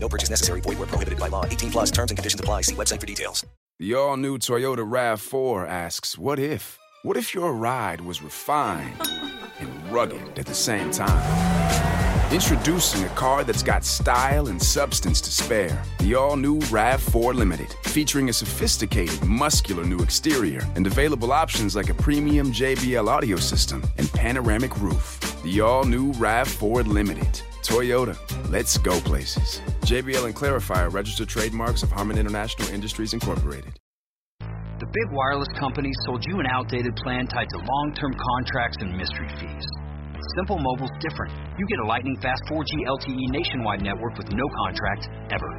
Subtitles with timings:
[0.00, 0.60] No purchase necessary.
[0.60, 1.44] Void where prohibited by law.
[1.44, 2.62] 18 plus terms and conditions apply.
[2.62, 3.44] See website for details.
[3.78, 6.78] The all new Toyota RAV4 asks, What if?
[7.04, 9.00] What if your ride was refined
[9.60, 11.68] and rugged at the same time?
[12.32, 15.82] Introducing a car that's got style and substance to spare.
[16.00, 21.88] The all new RAV4 Limited, featuring a sophisticated, muscular new exterior and available options like
[21.88, 25.40] a premium JBL audio system and panoramic roof.
[25.42, 27.42] The all new RAV4 Limited.
[27.68, 28.16] Toyota,
[28.48, 29.60] let's go places.
[29.84, 33.76] JBL and Clari-Fi registered trademarks of Harman International Industries Incorporated.
[34.40, 38.96] The big wireless companies sold you an outdated plan tied to long term contracts and
[38.96, 39.68] mystery fees.
[40.40, 41.36] Simple Mobile's different.
[41.60, 45.52] You get a lightning fast 4G LTE nationwide network with no contract ever.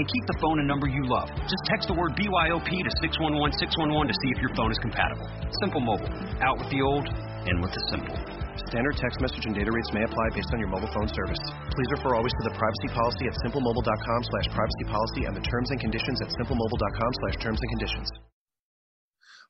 [0.00, 1.28] And keep the phone and number you love.
[1.44, 5.28] Just text the word BYOP to 611 611 to see if your phone is compatible.
[5.60, 6.08] Simple Mobile.
[6.40, 7.04] Out with the old,
[7.44, 8.39] in with the simple.
[8.56, 11.38] Standard text message and data rates may apply based on your mobile phone service.
[11.70, 15.70] Please refer always to the privacy policy at simplemobile.com slash privacy policy and the terms
[15.70, 18.10] and conditions at simplemobile.com slash terms and conditions.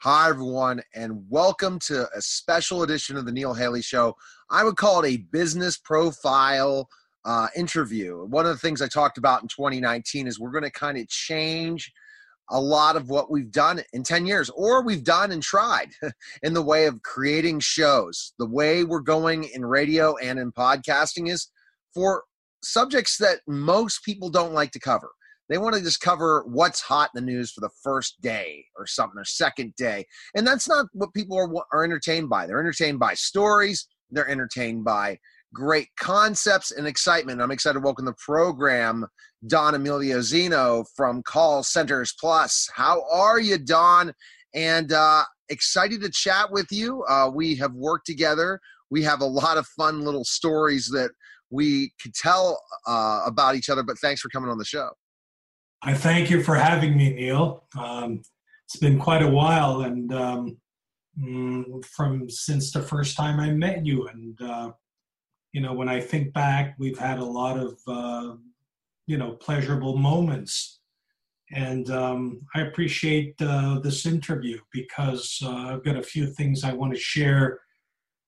[0.02, 4.16] Hi, everyone, and welcome to a special edition of the Neil Haley Show.
[4.50, 6.88] I would call it a business profile
[7.24, 8.26] uh, interview.
[8.26, 11.08] One of the things I talked about in 2019 is we're going to kind of
[11.08, 11.92] change
[12.50, 15.88] a lot of what we've done in 10 years or we've done and tried
[16.42, 18.32] in the way of creating shows.
[18.38, 21.48] The way we're going in radio and in podcasting is
[21.94, 22.24] for
[22.62, 25.10] subjects that most people don't like to cover.
[25.48, 28.86] They want to just cover what's hot in the news for the first day or
[28.86, 30.06] something, or second day.
[30.36, 32.46] And that's not what people are, are entertained by.
[32.46, 35.18] They're entertained by stories, they're entertained by
[35.54, 37.40] great concepts and excitement.
[37.40, 39.06] I'm excited to welcome the program
[39.46, 42.68] Don Emilio Zinno from Call Centers Plus.
[42.74, 44.12] How are you, Don?
[44.54, 47.02] And uh, excited to chat with you.
[47.04, 48.60] Uh, we have worked together.
[48.90, 51.10] We have a lot of fun little stories that
[51.50, 53.82] we could tell uh, about each other.
[53.82, 54.90] But thanks for coming on the show.
[55.82, 57.64] I thank you for having me, Neil.
[57.78, 58.22] Um,
[58.66, 60.58] it's been quite a while, and um,
[61.18, 64.70] mm, from since the first time I met you, and uh,
[65.52, 68.34] you know, when I think back, we've had a lot of uh,
[69.06, 70.80] you know pleasurable moments,
[71.52, 76.72] and um, I appreciate uh, this interview because uh, I've got a few things I
[76.72, 77.60] want to share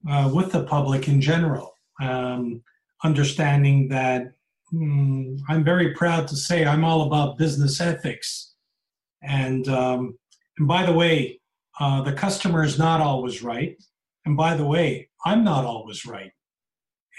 [0.08, 1.78] uh, with the public in general.
[2.00, 2.62] Um,
[3.04, 4.32] understanding that
[4.72, 8.54] Hmm, I'm very proud to say I'm all about business ethics.
[9.22, 10.18] And, um,
[10.58, 11.40] and by the way,
[11.78, 13.76] uh, the customer is not always right.
[14.24, 16.32] And by the way, I'm not always right.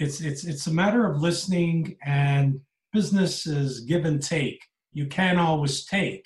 [0.04, 2.60] It's, it's, it's a matter of listening, and
[2.92, 4.62] business is give and take.
[4.92, 6.26] You can't always take.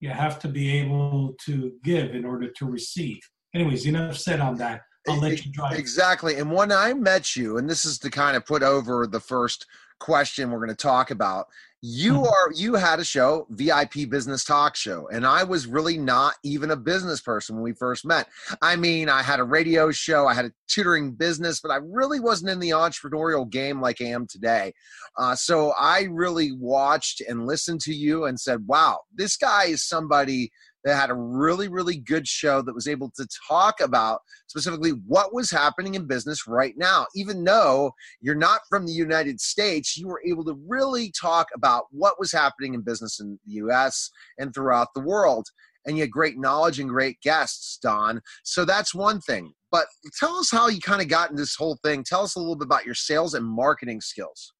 [0.00, 3.18] You have to be able to give in order to receive.
[3.54, 4.80] Anyways, enough said on that.
[5.08, 5.78] I'll let you drive.
[5.78, 6.36] Exactly.
[6.36, 9.66] And when I met you, and this is to kind of put over the first
[9.98, 11.48] question we're going to talk about
[11.80, 12.24] you mm-hmm.
[12.24, 16.72] are you had a show vip business talk show and i was really not even
[16.72, 18.28] a business person when we first met
[18.62, 22.18] i mean i had a radio show i had a tutoring business but i really
[22.18, 24.72] wasn't in the entrepreneurial game like i am today
[25.18, 29.82] uh, so i really watched and listened to you and said wow this guy is
[29.82, 30.50] somebody
[30.84, 35.34] that had a really, really good show that was able to talk about specifically what
[35.34, 37.06] was happening in business right now.
[37.14, 41.84] Even though you're not from the United States, you were able to really talk about
[41.90, 45.46] what was happening in business in the US and throughout the world.
[45.86, 48.20] And you had great knowledge and great guests, Don.
[48.44, 49.52] So that's one thing.
[49.70, 49.86] But
[50.18, 52.04] tell us how you kind of got in this whole thing.
[52.04, 54.52] Tell us a little bit about your sales and marketing skills.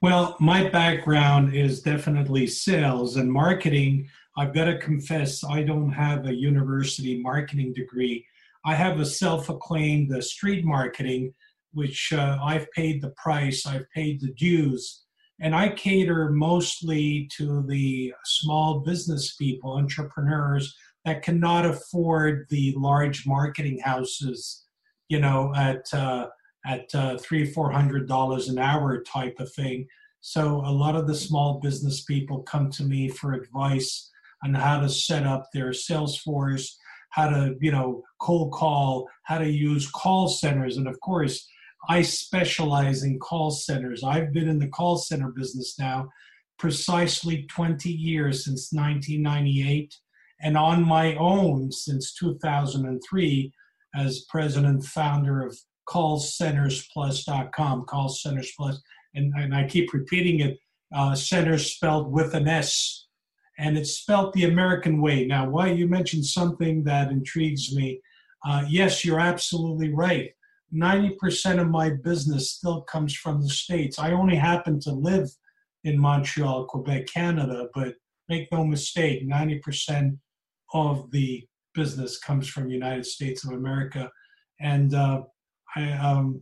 [0.00, 6.26] Well, my background is definitely sales and marketing I've got to confess, I don't have
[6.26, 8.26] a university marketing degree.
[8.64, 11.32] I have a self acclaimed uh, street marketing,
[11.72, 15.02] which uh, I've paid the price, I've paid the dues.
[15.40, 20.74] And I cater mostly to the small business people, entrepreneurs
[21.04, 24.64] that cannot afford the large marketing houses,
[25.08, 26.28] you know, at uh,
[26.66, 29.86] at uh, three, four hundred dollars an hour type of thing.
[30.20, 34.10] So a lot of the small business people come to me for advice
[34.46, 36.68] on how to set up their Salesforce,
[37.10, 40.76] how to, you know, cold call, how to use call centers.
[40.76, 41.46] And of course,
[41.88, 44.02] I specialize in call centers.
[44.04, 46.08] I've been in the call center business now
[46.58, 49.94] precisely 20 years since 1998.
[50.42, 53.52] and on my own since 2003
[53.94, 55.58] as president founder of
[55.88, 58.78] callcentersplus.com, call centers plus,
[59.14, 60.58] and, and I keep repeating it,
[60.94, 63.05] uh, centers spelled with an S,
[63.58, 65.26] and it's spelled the American way.
[65.26, 68.00] Now, why you mentioned something that intrigues me.
[68.44, 70.30] Uh, yes, you're absolutely right.
[70.74, 73.98] 90% of my business still comes from the States.
[73.98, 75.28] I only happen to live
[75.84, 77.94] in Montreal, Quebec, Canada, but
[78.28, 80.18] make no mistake, 90%
[80.74, 84.10] of the business comes from United States of America.
[84.60, 85.22] And uh,
[85.76, 86.40] I, um,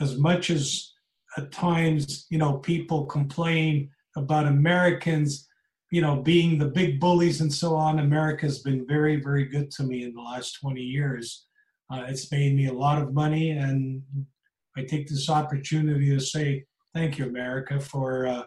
[0.00, 0.92] as much as
[1.36, 5.48] at times, you know, people complain about Americans,
[5.92, 9.82] you know, being the big bullies and so on, America's been very, very good to
[9.82, 11.44] me in the last 20 years.
[11.92, 14.02] Uh, it's made me a lot of money, and
[14.74, 18.44] I take this opportunity to say thank you, America, for uh,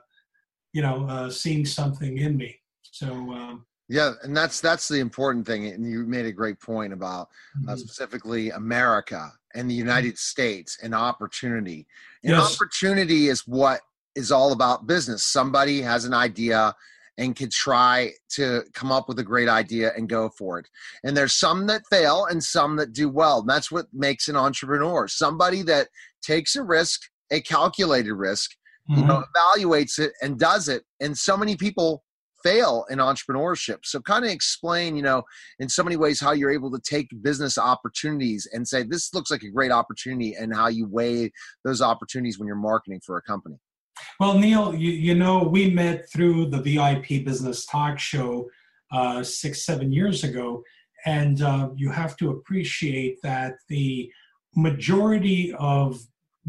[0.73, 2.59] you know uh, seeing something in me.
[2.81, 5.67] So um, yeah, and that's that's the important thing.
[5.67, 7.27] And you made a great point about
[7.67, 7.75] uh, mm-hmm.
[7.75, 9.87] specifically America and the mm-hmm.
[9.87, 11.85] United States and opportunity.
[12.23, 12.55] And yes.
[12.55, 13.81] opportunity is what
[14.15, 15.23] is all about business.
[15.23, 16.73] Somebody has an idea
[17.17, 20.67] and can try to come up with a great idea and go for it.
[21.03, 23.39] And there's some that fail and some that do well.
[23.39, 25.07] And that's what makes an entrepreneur.
[25.07, 25.87] Somebody that
[26.21, 27.01] takes a risk,
[27.31, 28.51] a calculated risk,
[28.89, 29.01] mm-hmm.
[29.01, 29.61] you know, mm-hmm.
[29.61, 30.83] evaluates it and does it.
[30.99, 32.03] And so many people
[32.43, 33.79] fail in entrepreneurship.
[33.83, 35.23] So kind of explain, you know,
[35.57, 39.31] in so many ways how you're able to take business opportunities and say this looks
[39.31, 41.31] like a great opportunity and how you weigh
[41.63, 43.55] those opportunities when you're marketing for a company.
[44.19, 48.49] Well, Neil, you, you know, we met through the VIP Business Talk Show
[48.91, 50.63] uh, six, seven years ago,
[51.05, 54.11] and uh, you have to appreciate that the
[54.55, 55.99] majority of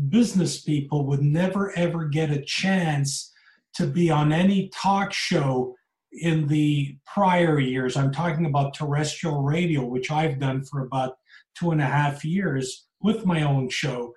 [0.08, 3.32] business people would never ever get a chance
[3.74, 5.74] to be on any talk show
[6.12, 7.96] in the prior years.
[7.96, 11.16] I'm talking about terrestrial radio, which I've done for about
[11.58, 14.14] two and a half years with my own show.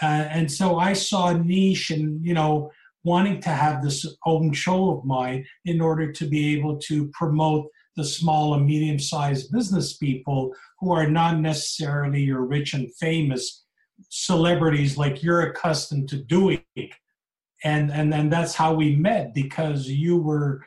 [0.00, 2.70] Uh, and so I saw a niche and, you know,
[3.04, 7.66] wanting to have this own show of mine in order to be able to promote
[7.96, 13.64] the small and medium sized business people who are not necessarily your rich and famous
[14.08, 16.62] celebrities like you're accustomed to doing.
[17.64, 20.64] And, and, and that's how we met because you were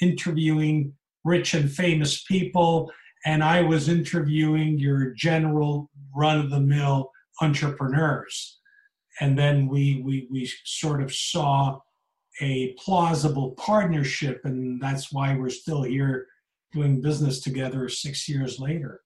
[0.00, 0.94] interviewing
[1.24, 2.90] rich and famous people,
[3.24, 7.10] and I was interviewing your general run of the mill
[7.40, 8.60] entrepreneurs.
[9.20, 11.78] And then we, we, we sort of saw
[12.40, 16.26] a plausible partnership, and that's why we're still here
[16.72, 19.00] doing business together six years later.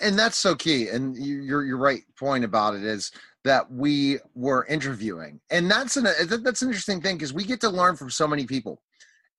[0.00, 0.88] And that's so key.
[0.88, 3.10] And you're, you're right point about it is
[3.44, 5.40] that we were interviewing.
[5.50, 6.04] And that's an,
[6.42, 8.82] that's an interesting thing because we get to learn from so many people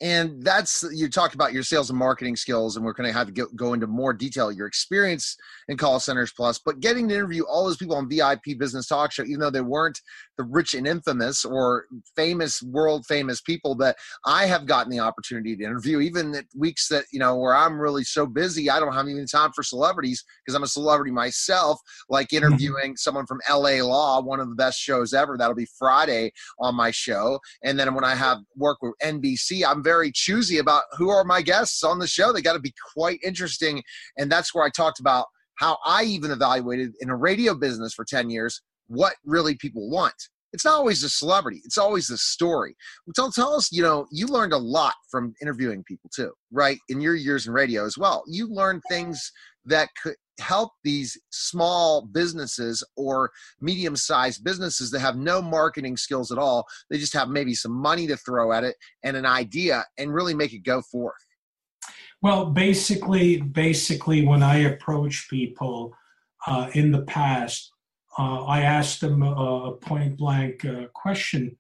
[0.04, 3.28] and that's you talked about your sales and marketing skills and we're going to have
[3.28, 5.38] to go, go into more detail your experience
[5.70, 9.14] in call centers plus but getting to interview all those people on vip business talk
[9.14, 10.00] show even though they weren't
[10.38, 11.86] the rich and infamous or
[12.18, 13.96] famous world famous people that
[14.26, 17.80] i have gotten the opportunity to interview even at weeks that you know where i'm
[17.80, 21.80] really so busy i don't have even time for celebrities because i'm a celebrity myself
[22.10, 22.44] like mm-hmm.
[22.44, 26.30] interviewing someone from la law one of the best shows ever that'll be friday
[26.60, 30.84] on my show and then when i have work with nbc i'm very choosy about
[30.98, 32.31] who are my guests on the show.
[32.31, 33.81] They got to be quite interesting.
[34.18, 38.06] And that's where I talked about how I even evaluated in a radio business for
[38.06, 40.16] 10 years what really people want.
[40.52, 42.76] It's not always the celebrity, it's always the story.
[43.16, 46.78] Tell, tell us, you know, you learned a lot from interviewing people too, right?
[46.90, 48.23] In your years in radio as well.
[48.28, 49.31] You learned things
[49.66, 56.31] that could help these small businesses or medium sized businesses that have no marketing skills
[56.31, 56.66] at all.
[56.90, 60.33] They just have maybe some money to throw at it and an idea and really
[60.33, 61.16] make it go forth.
[62.21, 65.94] Well, basically, basically, when I approach people
[66.47, 67.69] uh, in the past,
[68.18, 71.57] uh, I asked them a point blank uh, question.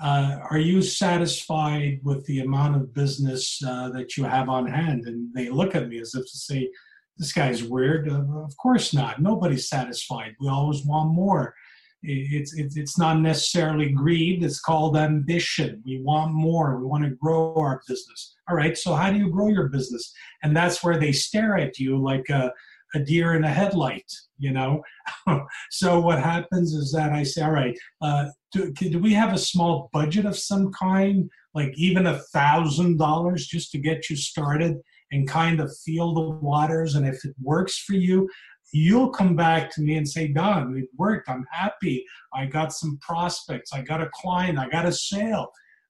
[0.00, 5.06] Uh, are you satisfied with the amount of business uh, that you have on hand?
[5.06, 6.70] And they look at me as if to say,
[7.18, 8.10] this guy's weird.
[8.10, 9.20] Uh, of course not.
[9.20, 10.34] Nobody's satisfied.
[10.40, 11.54] We always want more.
[12.02, 14.44] It's, it's, it's not necessarily greed.
[14.44, 15.82] It's called ambition.
[15.84, 16.78] We want more.
[16.78, 18.36] We want to grow our business.
[18.48, 18.76] All right.
[18.76, 20.12] So how do you grow your business?
[20.42, 22.52] And that's where they stare at you like a,
[22.94, 24.82] a deer in a headlight, you know?
[25.70, 29.38] so what happens is that I say, all right, uh, do, do we have a
[29.38, 31.28] small budget of some kind?
[31.54, 34.76] Like even a thousand dollars just to get you started?
[35.12, 36.94] And kind of feel the waters.
[36.94, 38.28] And if it works for you,
[38.72, 41.28] you'll come back to me and say, Don, it worked.
[41.28, 42.04] I'm happy.
[42.34, 43.72] I got some prospects.
[43.72, 44.58] I got a client.
[44.58, 45.48] I got a sale.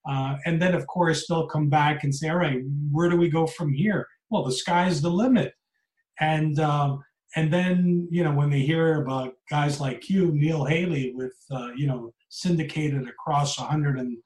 [0.09, 2.61] Uh, and then, of course, they'll come back and say, all right,
[2.93, 4.07] where do we go from here?
[4.31, 5.53] well, the sky's the limit.
[6.21, 7.03] And um,
[7.35, 11.71] and then you know when they hear about guys like you, Neil Haley, with uh,
[11.77, 14.17] you know syndicated across 100 and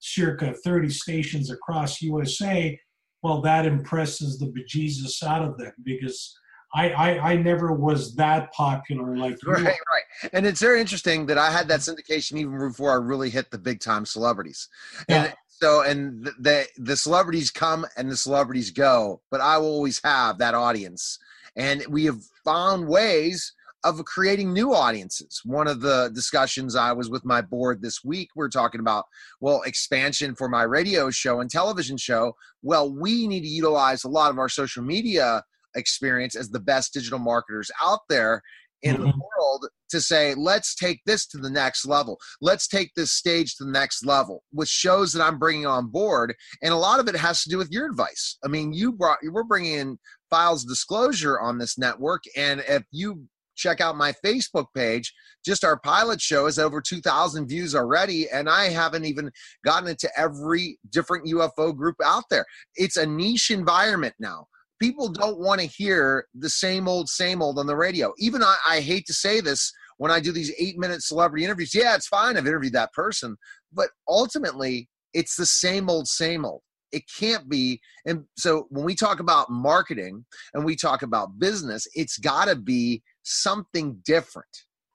[0.00, 2.78] circa 30 stations across USA,
[3.22, 6.36] well, that impresses the bejesus out of them because
[6.74, 10.30] I, I, I never was that popular like right, right.
[10.32, 13.58] And it's very interesting that I had that syndication even before I really hit the
[13.58, 14.68] big time celebrities.
[15.08, 15.24] Yeah.
[15.24, 20.00] And so, and the the celebrities come and the celebrities go, but I will always
[20.04, 21.18] have that audience,
[21.56, 23.52] and we have found ways
[23.84, 25.40] of creating new audiences.
[25.44, 29.04] One of the discussions I was with my board this week, we are talking about,
[29.40, 32.34] well, expansion for my radio show and television show.
[32.62, 35.42] Well, we need to utilize a lot of our social media
[35.74, 38.42] experience as the best digital marketers out there
[38.82, 39.04] in mm-hmm.
[39.04, 43.56] the world to say let's take this to the next level let's take this stage
[43.56, 47.08] to the next level with shows that i'm bringing on board and a lot of
[47.08, 49.98] it has to do with your advice i mean you brought we're bringing in
[50.30, 53.26] files disclosure on this network and if you
[53.58, 55.12] check out my Facebook page.
[55.44, 59.30] Just our pilot show is over 2,000 views already, and I haven't even
[59.64, 62.46] gotten into every different UFO group out there.
[62.76, 64.46] It's a niche environment now.
[64.80, 68.12] People don't want to hear the same old, same old on the radio.
[68.18, 71.74] Even I, I hate to say this when I do these eight minute celebrity interviews.
[71.74, 72.36] Yeah, it's fine.
[72.36, 73.36] I've interviewed that person.
[73.72, 76.62] But ultimately, it's the same old, same old.
[76.92, 77.80] It can't be.
[78.06, 80.24] And so when we talk about marketing
[80.54, 84.48] and we talk about business, it's got to be something different.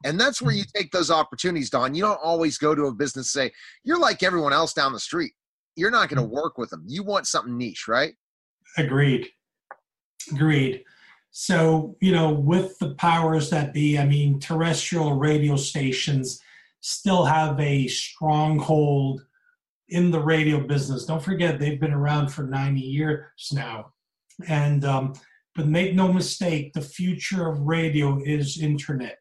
[0.06, 0.78] And that's where you mm-hmm.
[0.78, 1.96] take those opportunities, Don.
[1.96, 3.52] You don't always go to a business say,
[3.84, 5.34] you're like everyone else down the street.
[5.76, 6.36] You're not going to mm-hmm.
[6.36, 6.84] work with them.
[6.88, 8.14] You want something niche, right?
[8.78, 9.30] Agreed.
[10.32, 10.84] Agreed.
[11.32, 16.40] So, you know, with the powers that be, I mean, terrestrial radio stations
[16.82, 19.26] still have a stronghold
[19.90, 21.06] in the radio business.
[21.06, 23.94] Don't forget, they've been around for 90 years now.
[24.48, 25.14] And um,
[25.56, 29.20] but make no mistake, the future of radio is internet.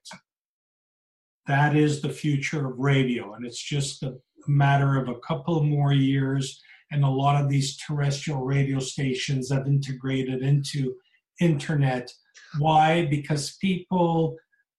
[1.46, 3.34] That is the future of radio.
[3.34, 4.14] And it's just a
[4.46, 6.60] matter of a couple more years.
[6.90, 10.94] And a lot of these terrestrial radio stations have integrated into
[11.40, 12.12] internet.
[12.58, 13.06] Why?
[13.06, 14.36] Because people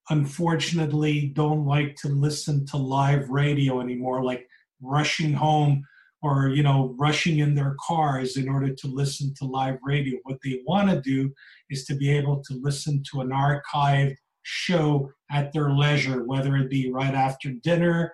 [0.10, 4.48] unfortunately don't like to listen to live radio anymore, like
[4.82, 5.84] rushing home
[6.24, 10.38] or you know rushing in their cars in order to listen to live radio what
[10.44, 11.32] they want to do
[11.70, 16.70] is to be able to listen to an archived show at their leisure whether it
[16.70, 18.14] be right after dinner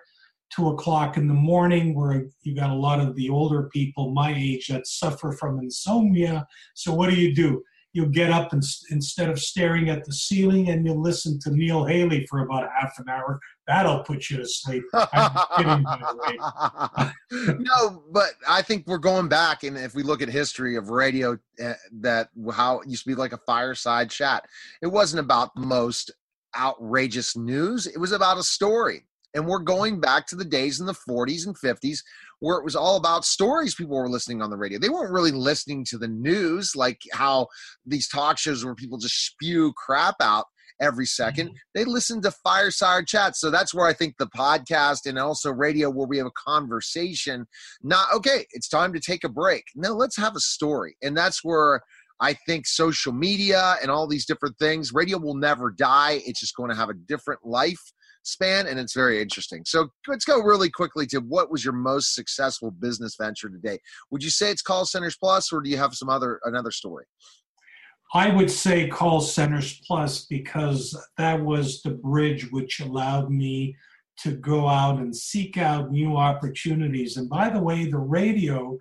[0.54, 4.34] two o'clock in the morning where you got a lot of the older people my
[4.36, 7.62] age that suffer from insomnia so what do you do
[7.92, 11.84] you'll get up and instead of staring at the ceiling and you'll listen to Neil
[11.84, 13.40] Haley for about half an hour.
[13.70, 14.82] That'll put you to sleep.
[15.56, 15.84] Kidding,
[17.62, 21.38] no, but I think we're going back, and if we look at history of radio,
[21.64, 24.44] uh, that how it used to be like a fireside chat.
[24.82, 26.10] It wasn't about the most
[26.58, 27.86] outrageous news.
[27.86, 29.06] It was about a story.
[29.36, 31.98] And we're going back to the days in the 40s and 50s
[32.40, 34.80] where it was all about stories people were listening on the radio.
[34.80, 37.46] They weren't really listening to the news like how
[37.86, 40.46] these talk shows where people just spew crap out
[40.80, 41.54] every 2nd mm-hmm.
[41.74, 43.40] They listen to fireside chats.
[43.40, 47.46] So that's where I think the podcast and also radio where we have a conversation,
[47.82, 49.64] not okay, it's time to take a break.
[49.74, 50.96] No, let's have a story.
[51.02, 51.80] And that's where
[52.20, 56.20] I think social media and all these different things, radio will never die.
[56.26, 57.80] It's just going to have a different life
[58.22, 59.62] span, and it's very interesting.
[59.66, 63.78] So let's go really quickly to what was your most successful business venture today?
[64.10, 67.04] Would you say it's Call Centers Plus, or do you have some other another story?
[68.12, 73.76] I would say Call Centers Plus because that was the bridge which allowed me
[74.18, 77.16] to go out and seek out new opportunities.
[77.16, 78.76] And by the way, the radio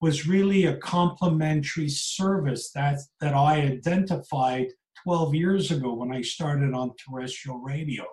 [0.00, 4.68] was really a complementary service that, that I identified
[5.04, 8.04] 12 years ago when I started on terrestrial radio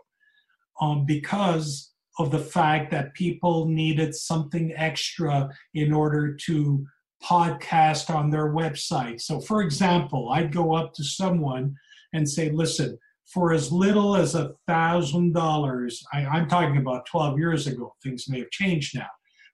[0.81, 6.85] um, because of the fact that people needed something extra in order to
[7.23, 9.21] podcast on their website.
[9.21, 11.75] So, for example, I'd go up to someone
[12.13, 17.67] and say, listen, for as little as a thousand dollars, I'm talking about 12 years
[17.67, 19.09] ago, things may have changed now.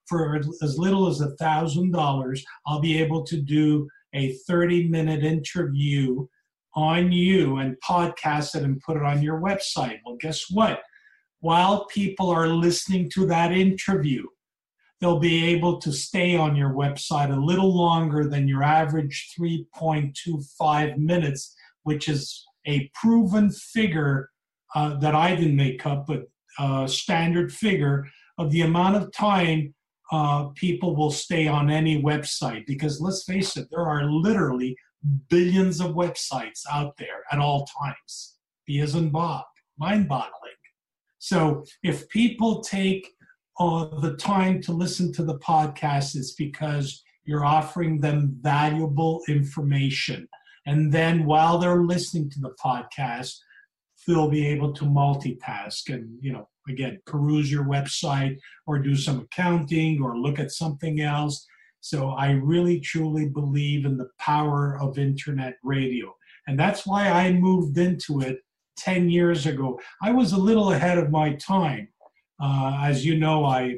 [0.08, 5.24] For as little as a thousand dollars, I'll be able to do a 30 minute
[5.24, 6.28] interview
[6.76, 10.00] on you and podcast it and put it on your website.
[10.06, 10.82] Well, guess what?
[11.44, 14.26] while people are listening to that interview,
[15.04, 20.98] they'll be able to stay on your website a little longer than your average 3.25
[20.98, 24.30] minutes, which is a proven figure
[24.76, 26.24] uh, that I didn't make up, but
[26.58, 28.08] a standard figure
[28.38, 29.76] of the amount of time
[30.14, 32.66] uh, people will stay on any website.
[32.66, 34.74] Because let's face it, there are literally
[35.28, 38.38] billions of websites out there at all times.
[38.66, 39.44] B as in Bob,
[39.78, 40.32] mind boggling.
[41.20, 43.10] So if people take
[43.60, 50.28] uh, the time to listen to the podcast, is because you're offering them valuable information.
[50.66, 53.36] And then while they're listening to the podcast,
[54.08, 59.20] they'll be able to multitask and, you know, again, peruse your website or do some
[59.20, 61.46] accounting or look at something else.
[61.82, 66.14] So I really truly believe in the power of internet radio.
[66.48, 68.40] And that's why I moved into it
[68.78, 69.80] 10 years ago.
[70.02, 71.90] I was a little ahead of my time.
[72.44, 73.78] Uh, as you know, I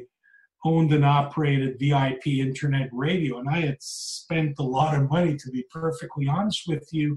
[0.64, 5.50] owned and operated VIP internet radio, and I had spent a lot of money, to
[5.52, 7.16] be perfectly honest with you,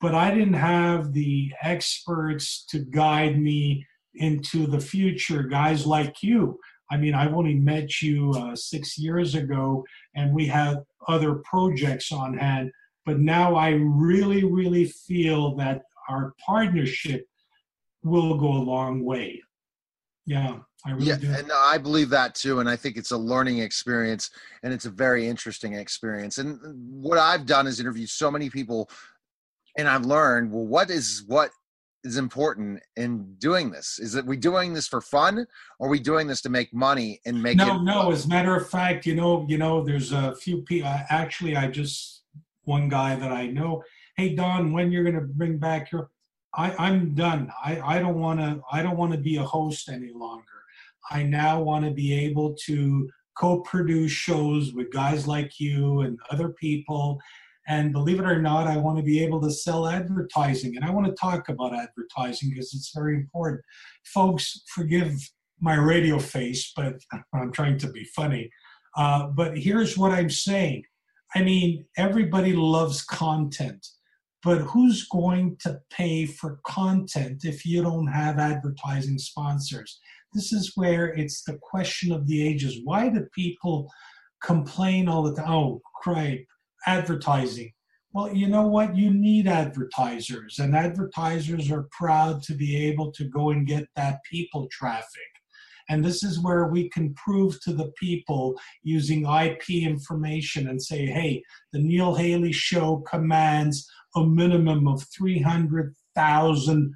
[0.00, 3.84] but I didn't have the experts to guide me
[4.14, 6.60] into the future, guys like you.
[6.92, 9.84] I mean, I've only met you uh, six years ago,
[10.14, 10.76] and we had
[11.08, 12.70] other projects on hand.
[13.04, 17.26] But now I really, really feel that our partnership
[18.04, 19.42] will go a long way.
[20.26, 21.32] Yeah, I really yeah, do.
[21.32, 22.60] and I believe that too.
[22.60, 24.30] And I think it's a learning experience,
[24.62, 26.38] and it's a very interesting experience.
[26.38, 28.90] And uh, what I've done is interviewed so many people,
[29.78, 31.50] and I've learned well, what is what
[32.04, 33.98] is important in doing this?
[33.98, 35.46] Is it we doing this for fun,
[35.78, 38.12] or are we doing this to make money and make no, no.
[38.12, 40.88] As a matter of fact, you know, you know, there's a few people.
[40.88, 42.24] Uh, actually, I just
[42.64, 43.82] one guy that I know.
[44.16, 46.10] Hey, Don, when you're going to bring back your?
[46.56, 47.50] I, I'm done.
[47.64, 48.60] I, I don't want to.
[48.70, 50.44] I don't want to be a host any longer.
[51.10, 53.08] I now want to be able to
[53.38, 57.20] co-produce shows with guys like you and other people
[57.66, 60.76] and believe it or not, I want to be able to sell advertising.
[60.76, 63.62] And I want to talk about advertising because it's very important.
[64.04, 65.14] Folks, forgive
[65.60, 66.96] my radio face, but
[67.34, 68.50] I'm trying to be funny.
[68.96, 70.84] Uh, but here's what I'm saying
[71.34, 73.84] I mean, everybody loves content,
[74.42, 79.98] but who's going to pay for content if you don't have advertising sponsors?
[80.34, 82.80] This is where it's the question of the ages.
[82.84, 83.90] Why do people
[84.42, 85.48] complain all the time?
[85.48, 86.46] Oh, cripe
[86.86, 87.72] advertising.
[88.12, 88.96] Well, you know what?
[88.96, 94.18] You need advertisers, and advertisers are proud to be able to go and get that
[94.30, 95.22] people traffic.
[95.88, 101.06] And this is where we can prove to the people using IP information and say,
[101.06, 101.42] hey,
[101.72, 106.94] the Neil Haley show commands a minimum of 300,000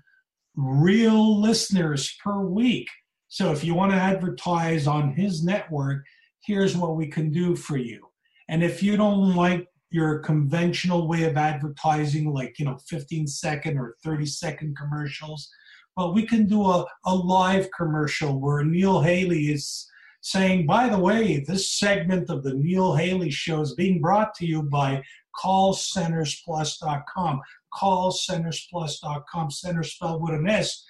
[0.56, 2.88] real listeners per week.
[3.28, 6.04] So if you want to advertise on his network,
[6.44, 8.06] here's what we can do for you.
[8.48, 13.78] And if you don't like your conventional way of advertising, like you know, 15 second
[13.78, 15.50] or 30 second commercials.
[15.96, 19.88] Well, we can do a, a live commercial where Neil Haley is
[20.20, 24.46] saying, by the way, this segment of the Neil Haley show is being brought to
[24.46, 25.02] you by
[25.42, 27.40] callcentersplus.com.
[27.74, 30.84] Callcentersplus.com, center spelled with an S.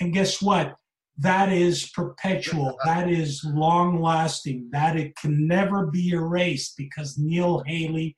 [0.00, 0.76] And guess what?
[1.18, 2.76] That is perpetual.
[2.84, 4.68] That is long lasting.
[4.72, 8.16] That it can never be erased because Neil Haley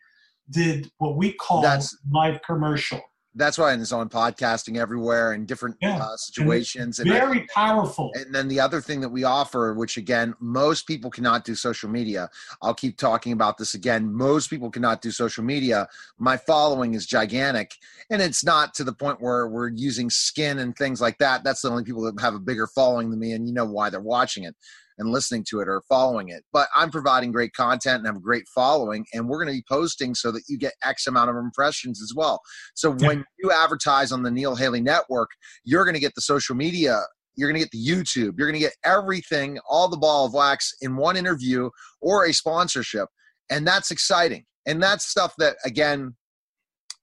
[0.51, 3.01] did what we call That's- live commercial.
[3.37, 5.99] That's why it's on podcasting everywhere in different Yeah.
[5.99, 6.99] uh, situations.
[6.99, 8.11] And Very powerful.
[8.15, 11.89] And then the other thing that we offer, which again, most people cannot do social
[11.91, 12.31] media.
[12.63, 14.13] I'll keep talking about this again.
[14.13, 15.87] Most people cannot do social media.
[16.19, 17.73] My following is gigantic,
[18.11, 21.45] and it's not to the point where we're using skin and things like that.
[21.45, 23.91] That's the only people that have a bigger following than me, and you know why
[23.91, 24.57] they're watching it
[24.99, 26.43] and listening to it or following it.
[26.53, 29.65] But I'm providing great content and have a great following, and we're going to be
[29.69, 32.41] posting so that you get X amount of impressions as well.
[32.75, 35.31] So when you advertise on the Neil Haley Network,
[35.65, 37.03] you're going to get the social media
[37.37, 40.33] you're going to get the YouTube, you're going to get everything, all the ball of
[40.33, 43.09] wax in one interview or a sponsorship.
[43.51, 44.45] And that's exciting.
[44.67, 46.17] And that's stuff that, again,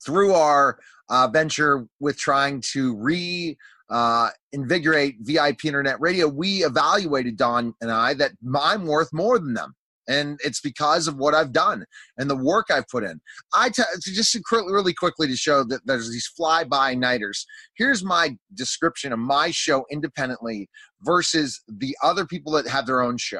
[0.05, 0.79] through our
[1.09, 3.57] uh, venture with trying to re
[3.93, 9.53] uh, invigorate VIP internet radio, we evaluated Don and I that I'm worth more than
[9.53, 9.75] them.
[10.09, 11.85] And it's because of what I've done
[12.17, 13.21] and the work I've put in.
[13.53, 17.45] I t- just really quickly to show that there's these fly by nighters.
[17.77, 20.67] Here's my description of my show independently
[21.03, 23.39] versus the other people that have their own show.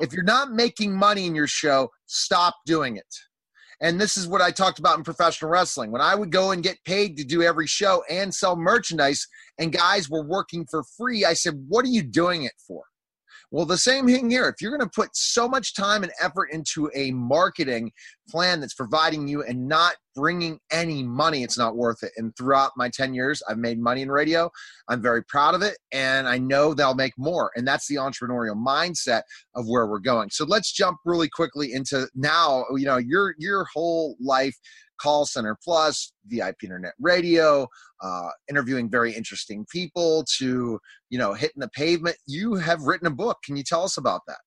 [0.00, 3.14] If you're not making money in your show, stop doing it.
[3.82, 5.90] And this is what I talked about in professional wrestling.
[5.90, 9.26] When I would go and get paid to do every show and sell merchandise,
[9.58, 12.84] and guys were working for free, I said, What are you doing it for?
[13.52, 14.48] Well, the same thing here.
[14.48, 17.92] If you're going to put so much time and effort into a marketing
[18.30, 22.12] plan that's providing you and not bringing any money, it's not worth it.
[22.16, 24.50] And throughout my 10 years, I've made money in radio.
[24.88, 27.50] I'm very proud of it, and I know they'll make more.
[27.54, 29.20] And that's the entrepreneurial mindset
[29.54, 30.30] of where we're going.
[30.30, 34.56] So let's jump really quickly into now, you know, your your whole life
[35.02, 37.66] Call Center Plus, VIP Internet Radio,
[38.02, 40.78] uh, interviewing very interesting people to,
[41.10, 42.16] you know, hitting the pavement.
[42.26, 43.38] You have written a book.
[43.44, 44.38] Can you tell us about that?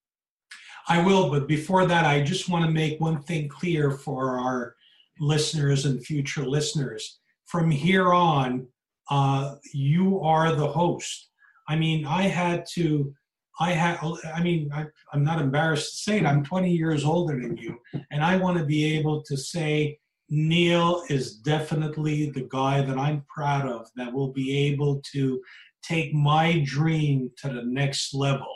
[0.88, 4.76] I will, but before that, I just want to make one thing clear for our
[5.20, 7.20] listeners and future listeners.
[7.46, 8.68] From here on,
[9.10, 11.30] uh, you are the host.
[11.68, 13.13] I mean, I had to,
[13.60, 14.00] I had,
[14.34, 16.26] I mean, I, I'm not embarrassed to say it.
[16.26, 17.78] I'm 20 years older than you,
[18.12, 19.98] and I want to be able to say
[20.36, 25.41] Neil is definitely the guy that I'm proud of that will be able to
[25.82, 28.54] take my dream to the next level.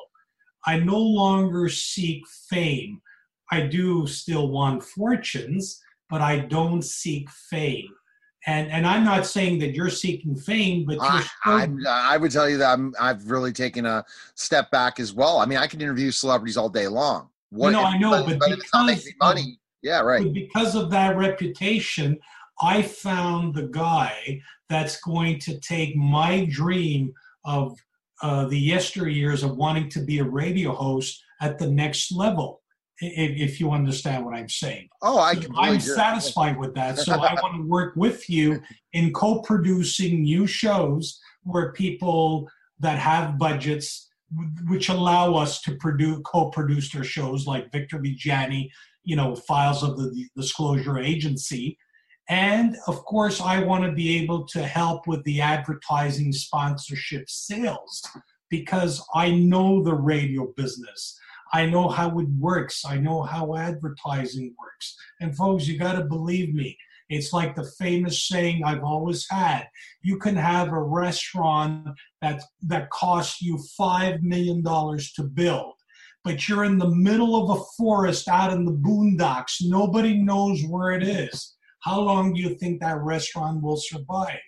[0.66, 3.02] I no longer seek fame.
[3.50, 7.88] I do still want fortunes, but I don't seek fame.
[8.46, 12.50] And and I'm not saying that you're seeking fame, but I, I'm, I would tell
[12.50, 14.04] you that I'm, I've really taken a
[14.36, 15.40] step back as well.
[15.40, 17.30] I mean, I can interview celebrities all day long.
[17.52, 20.32] What, no, I know, but, but because money, yeah, right.
[20.34, 22.18] because of that reputation,
[22.62, 27.14] I found the guy that's going to take my dream
[27.46, 27.78] of
[28.22, 32.62] uh, the yesteryears of wanting to be a radio host at the next level.
[33.02, 34.90] If, if you understand what I'm saying.
[35.02, 37.00] Oh, I I'm satisfied with that.
[37.00, 38.62] So I want to work with you
[38.92, 42.50] in co-producing new shows where people
[42.82, 44.10] that have budgets
[44.68, 48.70] which allow us to produce co-produce their shows like Victor Viggiani,
[49.10, 51.76] you know, files of the disclosure agency.
[52.30, 58.08] And of course, I want to be able to help with the advertising sponsorship sales
[58.52, 61.20] because I know the radio business.
[61.52, 62.86] I know how it works.
[62.86, 64.96] I know how advertising works.
[65.20, 66.78] And folks, you got to believe me.
[67.10, 69.68] It's like the famous saying I've always had.
[70.04, 71.88] You can have a restaurant
[72.22, 75.74] that that costs you 5 million dollars to build,
[76.24, 79.58] but you're in the middle of a forest out in the boondocks.
[79.62, 81.56] Nobody knows where it is.
[81.82, 84.40] How long do you think that restaurant will survive?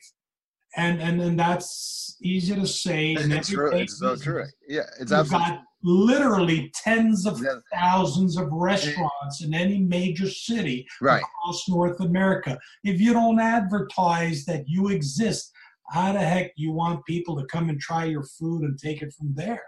[0.78, 3.14] and and then that's easy to say.
[3.14, 3.76] It's true.
[3.76, 4.46] It's so true.
[4.68, 5.50] Yeah, it's You've absolutely.
[5.50, 7.56] got literally tens of yeah.
[7.74, 11.22] thousands of restaurants in any major city right.
[11.22, 12.58] across North America.
[12.84, 15.52] If you don't advertise that you exist,
[15.90, 19.02] how the heck do you want people to come and try your food and take
[19.02, 19.64] it from there?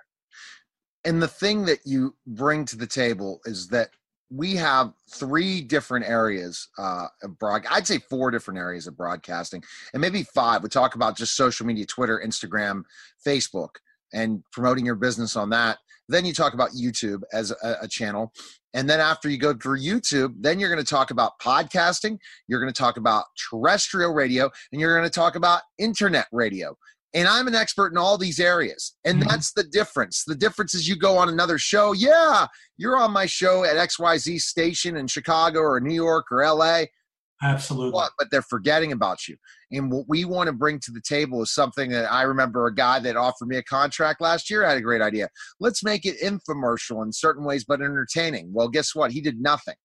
[1.06, 3.90] And the thing that you bring to the table is that
[4.30, 7.66] we have three different areas uh, of broad.
[7.70, 9.64] I'd say four different areas of broadcasting,
[9.94, 10.64] and maybe five.
[10.64, 12.84] We talk about just social media: Twitter, Instagram,
[13.26, 13.76] Facebook,
[14.14, 15.78] and promoting your business on that.
[16.10, 18.34] Then you talk about YouTube as a, a channel,
[18.74, 22.18] and then after you go through YouTube, then you're going to talk about podcasting.
[22.48, 26.76] You're going to talk about terrestrial radio, and you're going to talk about internet radio.
[27.14, 28.96] And I'm an expert in all these areas.
[29.06, 29.30] And mm-hmm.
[29.30, 30.24] that's the difference.
[30.26, 31.94] The difference is you go on another show.
[31.94, 32.48] Yeah,
[32.78, 36.86] you're on my show at XYZ station in Chicago or New York or LA.
[37.42, 37.92] Absolutely.
[37.92, 39.36] But, but they're forgetting about you.
[39.72, 42.74] And what we want to bring to the table is something that I remember a
[42.74, 45.28] guy that offered me a contract last year had a great idea.
[45.60, 48.52] Let's make it infomercial in certain ways, but entertaining.
[48.54, 49.12] Well, guess what?
[49.12, 49.76] He did nothing.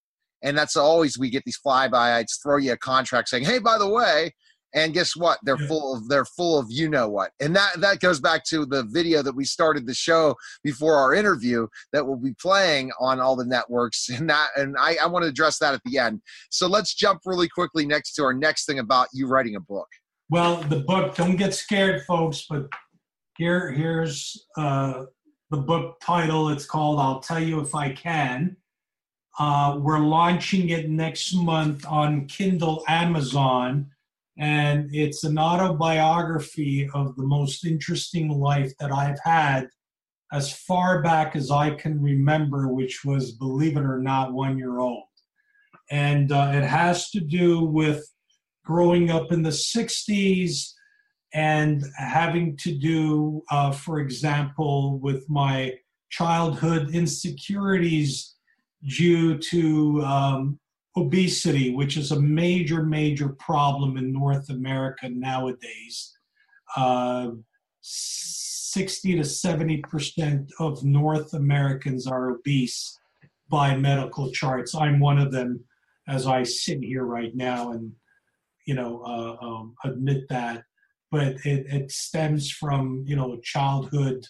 [0.42, 3.88] And that's always we get these fly-by-nights, throw you a contract saying, hey, by the
[3.88, 4.32] way,
[4.74, 5.38] and guess what?
[5.42, 7.30] They're full of they're full of you know what.
[7.40, 11.14] And that that goes back to the video that we started the show before our
[11.14, 15.24] interview that will be playing on all the networks and that and i, I want
[15.24, 16.20] to address that at the end.
[16.50, 19.88] So let's jump really quickly next to our next thing about you writing a book.
[20.30, 22.68] Well the book don't get scared folks but
[23.38, 25.04] here here's uh,
[25.50, 26.50] the book title.
[26.50, 28.56] It's called i'll tell you if i can.
[29.40, 33.88] Uh, we're launching it next month on kindle amazon
[34.38, 39.68] and it's an autobiography of the most interesting life that I've had
[40.32, 44.78] as far back as I can remember, which was, believe it or not, one year
[44.78, 45.04] old.
[45.90, 48.04] And uh, it has to do with
[48.64, 50.72] growing up in the 60s
[51.34, 55.74] and having to do, uh, for example, with my
[56.10, 58.36] childhood insecurities
[58.86, 60.60] due to um,
[60.96, 66.12] obesity, which is a major, major problem in North America nowadays.
[66.76, 67.30] Uh,
[67.80, 72.98] 60 to 70 percent of North Americans are obese
[73.48, 74.74] by medical charts.
[74.74, 75.64] I'm one of them
[76.06, 77.92] as I sit here right now and,
[78.66, 80.64] you know, uh, um, admit that.
[81.10, 84.26] But it, it stems from, you know, childhood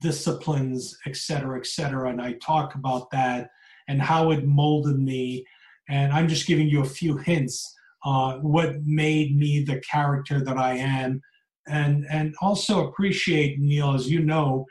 [0.00, 2.10] disciplines, et cetera, et cetera.
[2.10, 3.50] And I talk about that
[3.88, 5.44] and how it molded me
[5.90, 10.56] and I'm just giving you a few hints uh, what made me the character that
[10.56, 11.20] I am,
[11.68, 14.64] and and also appreciate Neil, as you know,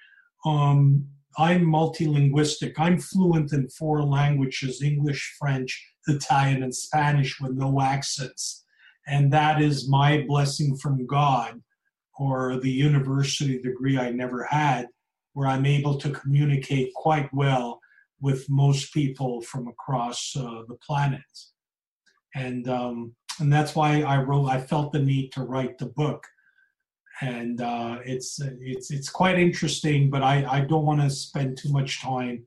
[0.45, 1.05] um,
[1.37, 2.73] I'm multilinguistic.
[2.77, 8.65] I'm fluent in four languages English, French, Italian, and Spanish with no accents.
[9.07, 11.61] And that is my blessing from God
[12.17, 14.87] or the university degree I never had,
[15.33, 17.79] where I'm able to communicate quite well
[18.21, 21.21] with most people from across uh, the planet.
[22.35, 26.25] And, um, and that's why I wrote, I felt the need to write the book
[27.21, 30.09] and uh, it's it's it's quite interesting.
[30.09, 32.45] But I I don't want to spend too much time.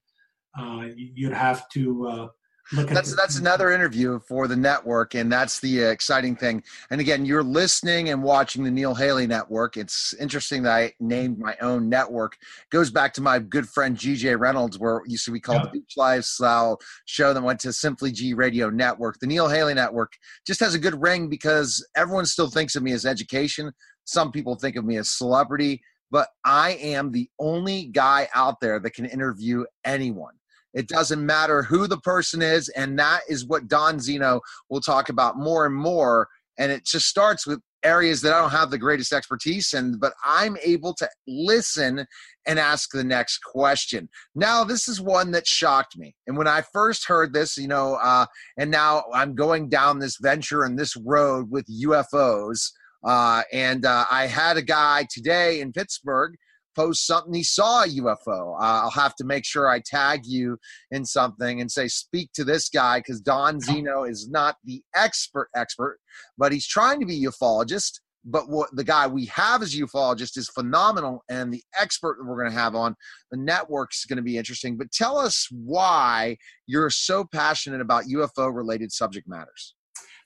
[0.59, 2.29] Uh, you'd have to uh.
[2.73, 6.63] That's that's another interview for the network, and that's the uh, exciting thing.
[6.91, 9.77] And again, you're listening and watching the Neil Haley Network.
[9.77, 12.35] It's interesting that I named my own network.
[12.35, 15.71] It goes back to my good friend GJ Reynolds, where used to be called yeah.
[15.73, 19.19] the Beach Lifestyle Show, that went to Simply G Radio Network.
[19.21, 20.13] The Neil Haley Network
[20.47, 23.73] just has a good ring because everyone still thinks of me as education
[24.05, 28.79] some people think of me as celebrity, but I am the only guy out there
[28.81, 30.35] that can interview anyone.
[30.75, 35.09] It doesn't matter who the person is, and that is what Don Zinno will talk
[35.09, 36.29] about more and more.
[36.59, 40.13] And it just starts with areas that I don't have the greatest expertise in, but
[40.25, 42.07] I'm able to listen
[42.47, 44.09] and ask the next question.
[44.35, 46.15] Now, this is one that shocked me.
[46.27, 50.19] And when I first heard this, you know, uh, and now I'm going down this
[50.21, 52.71] venture and this road with UFOs.
[53.05, 56.37] Uh, and uh, I had a guy today in Pittsburgh
[56.75, 58.55] post something he saw a UFO.
[58.61, 60.59] Uh, I'll have to make sure I tag you
[60.91, 65.49] in something and say, speak to this guy because Don Zinno is not the expert
[65.55, 65.99] expert,
[66.39, 68.01] but he's trying to be a ufologist.
[68.25, 72.39] But what the guy we have as ufologist is phenomenal, and the expert that we're
[72.39, 72.95] going to have on
[73.33, 74.77] the network is going to be interesting.
[74.77, 76.37] But tell us why
[76.69, 79.75] you're so passionate about UFO related subject matters.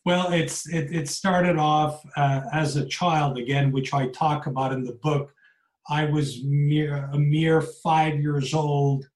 [0.04, 4.72] Well, it's it, it started off uh, as a child again, which I talk about
[4.72, 5.34] in the book.
[5.88, 9.06] I was mere, a mere five years old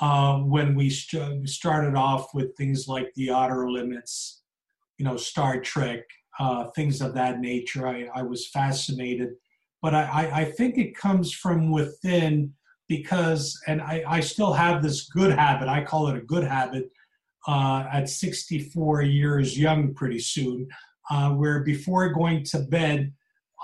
[0.00, 4.42] uh, when we st- started off with things like the Outer Limits,
[4.98, 6.00] you know, Star Trek,
[6.38, 7.86] uh, things of that nature.
[7.86, 9.30] I, I was fascinated,
[9.80, 12.52] but I, I think it comes from within
[12.88, 15.68] because, and I, I still have this good habit.
[15.68, 16.90] I call it a good habit
[17.46, 20.68] uh, at 64 years young pretty soon,
[21.10, 23.12] uh, where before going to bed,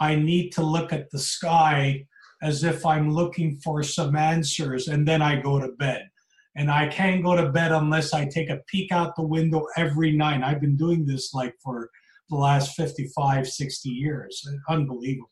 [0.01, 2.07] I need to look at the sky
[2.43, 6.09] as if I'm looking for some answers, and then I go to bed.
[6.57, 10.13] And I can't go to bed unless I take a peek out the window every
[10.13, 10.43] night.
[10.43, 11.91] I've been doing this like for
[12.31, 14.47] the last 55, 60 years.
[14.69, 15.29] Unbelievable.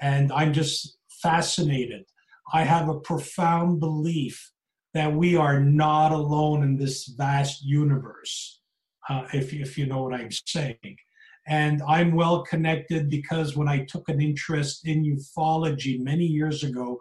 [0.00, 2.04] And I'm just fascinated.
[2.52, 4.52] I have a profound belief
[4.94, 8.60] that we are not alone in this vast universe,
[9.08, 10.96] uh, if, if you know what I'm saying.
[11.48, 16.98] And I'm well connected because when I took an interest in ufology many years ago,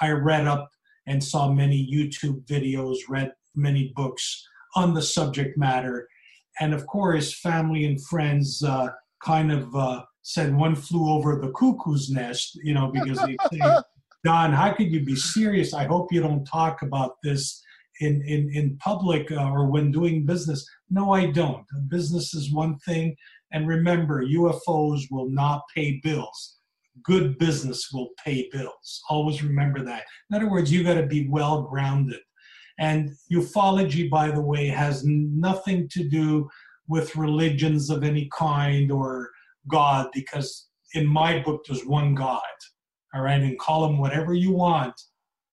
[0.00, 0.70] I read up
[1.06, 6.08] and saw many YouTube videos, read many books on the subject matter.
[6.60, 8.88] And of course, family and friends uh,
[9.24, 13.60] kind of uh, said one flew over the cuckoo's nest, you know, because they say
[14.24, 15.72] Don, how could you be serious?
[15.72, 17.62] I hope you don't talk about this
[18.00, 20.68] in, in, in public uh, or when doing business.
[20.90, 21.64] No, I don't.
[21.88, 23.16] Business is one thing.
[23.52, 26.58] And remember, UFOs will not pay bills.
[27.02, 29.02] Good business will pay bills.
[29.08, 30.04] Always remember that.
[30.30, 32.20] In other words, you got to be well grounded.
[32.78, 36.48] And ufology, by the way, has nothing to do
[36.86, 39.30] with religions of any kind or
[39.68, 42.40] God, because in my book, there's one God
[43.14, 44.94] all right, and call him whatever you want,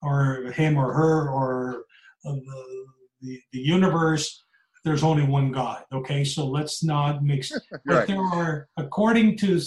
[0.01, 1.85] or him or her or
[2.25, 2.85] uh, the,
[3.21, 4.43] the, the universe.
[4.85, 5.83] There's only one God.
[5.91, 7.51] Okay, so let's not mix.
[7.71, 7.81] right.
[7.85, 9.59] But there are, according to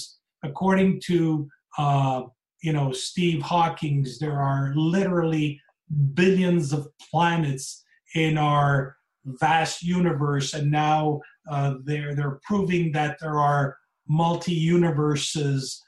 [0.44, 2.22] according to uh,
[2.62, 5.60] you know Steve Hawking's, there are literally
[6.14, 13.40] billions of planets in our vast universe, and now uh, they're they're proving that there
[13.40, 13.76] are
[14.08, 15.82] multi universes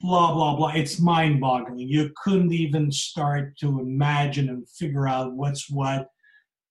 [0.00, 5.32] blah blah blah it's mind boggling you couldn't even start to imagine and figure out
[5.32, 6.08] what's what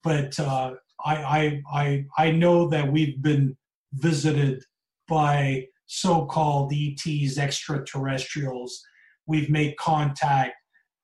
[0.04, 0.72] but uh,
[1.06, 3.56] I, I i i know that we've been
[3.94, 4.64] visited
[5.08, 8.82] by so-called ets extraterrestrials.
[9.28, 10.54] We've made contact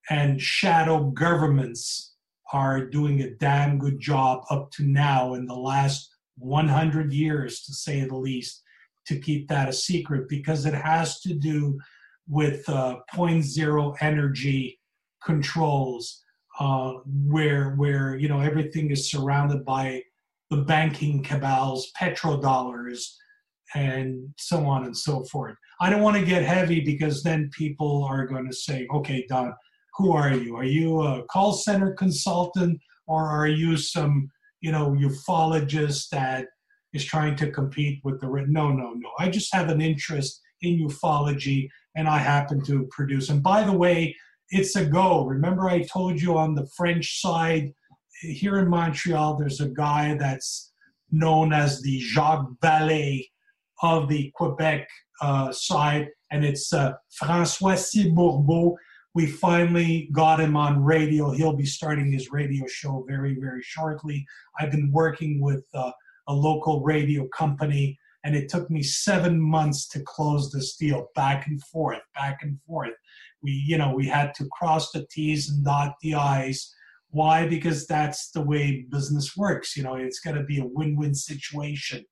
[0.10, 2.16] and shadow governments
[2.54, 7.74] are doing a damn good job up to now in the last 100 years to
[7.74, 8.64] say the least
[9.08, 11.78] to keep that a secret because it has to do
[12.28, 14.80] with uh, point zero energy
[15.24, 16.24] controls,
[16.60, 16.94] uh,
[17.28, 20.04] where where you know everything is surrounded by
[20.50, 23.14] the banking cabals, petrodollars,
[23.76, 25.56] and so on and so forth.
[25.80, 29.54] I don't want to get heavy because then people are going to say, "Okay, Don,
[29.98, 30.56] who are you?
[30.56, 34.30] Are you a call center consultant or are you some,
[34.62, 36.46] you know, ufologist that
[36.94, 39.10] is trying to compete with the no, no, no.
[39.20, 43.30] I just have an interest in ufology and I happen to produce.
[43.30, 44.16] And by the way,
[44.50, 45.26] it's a go.
[45.26, 47.74] Remember, I told you on the French side
[48.22, 50.72] here in Montreal, there's a guy that's
[51.12, 53.28] known as the Jacques Vallée
[53.82, 54.88] of the Quebec
[55.22, 58.12] uh, side, and it's uh, Francois C.
[58.12, 58.76] Bourbeau.
[59.14, 61.32] We finally got him on radio.
[61.32, 64.26] He'll be starting his radio show very, very shortly.
[64.60, 65.92] I've been working with uh,
[66.28, 71.48] a local radio company, and it took me seven months to close this deal, back
[71.48, 72.94] and forth, back and forth.
[73.44, 76.74] We, you know, we had to cross the T's and dot the I's.
[77.10, 77.48] Why?
[77.48, 79.78] Because that's the way business works.
[79.78, 82.04] You know, it's got to be a win-win situation.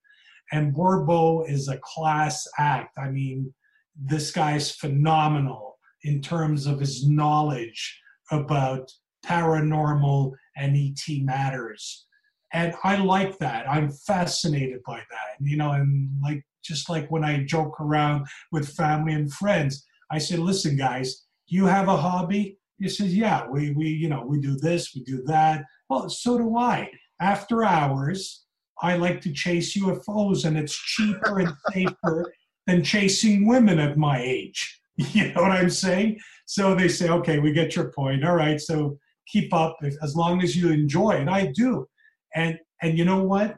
[0.52, 2.98] And Bourbeau is a class act.
[2.98, 3.54] I mean,
[3.96, 8.00] this guy's phenomenal in terms of his knowledge
[8.32, 8.92] about
[9.26, 12.06] paranormal and ET matters.
[12.54, 13.70] And I like that.
[13.70, 15.42] I'm fascinated by that.
[15.42, 20.18] You know, and like just like when I joke around with family and friends, I
[20.18, 22.60] said, listen, guys, you have a hobby?
[22.78, 25.64] He says, yeah, we, we, you know, we do this, we do that.
[25.90, 26.90] Well, so do I.
[27.20, 28.46] After hours,
[28.82, 32.34] I like to chase UFOs, and it's cheaper and safer
[32.68, 34.82] than chasing women at my age.
[35.12, 36.20] You know what I'm saying?
[36.46, 38.24] So they say, okay, we get your point.
[38.24, 41.28] All right, so keep up as long as you enjoy, it.
[41.28, 41.86] I do.
[42.34, 43.58] And and you know what?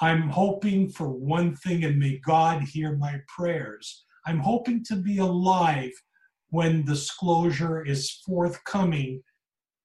[0.00, 4.04] I'm hoping for one thing, and may God hear my prayers.
[4.26, 5.92] I'm hoping to be alive
[6.50, 9.22] when disclosure is forthcoming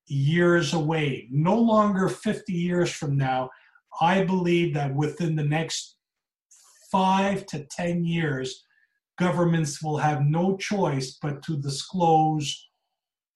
[0.06, 3.50] years away, no longer 50 years from now.
[4.00, 5.96] I believe that within the next
[6.90, 8.64] five to 10 years,
[9.18, 12.68] governments will have no choice but to disclose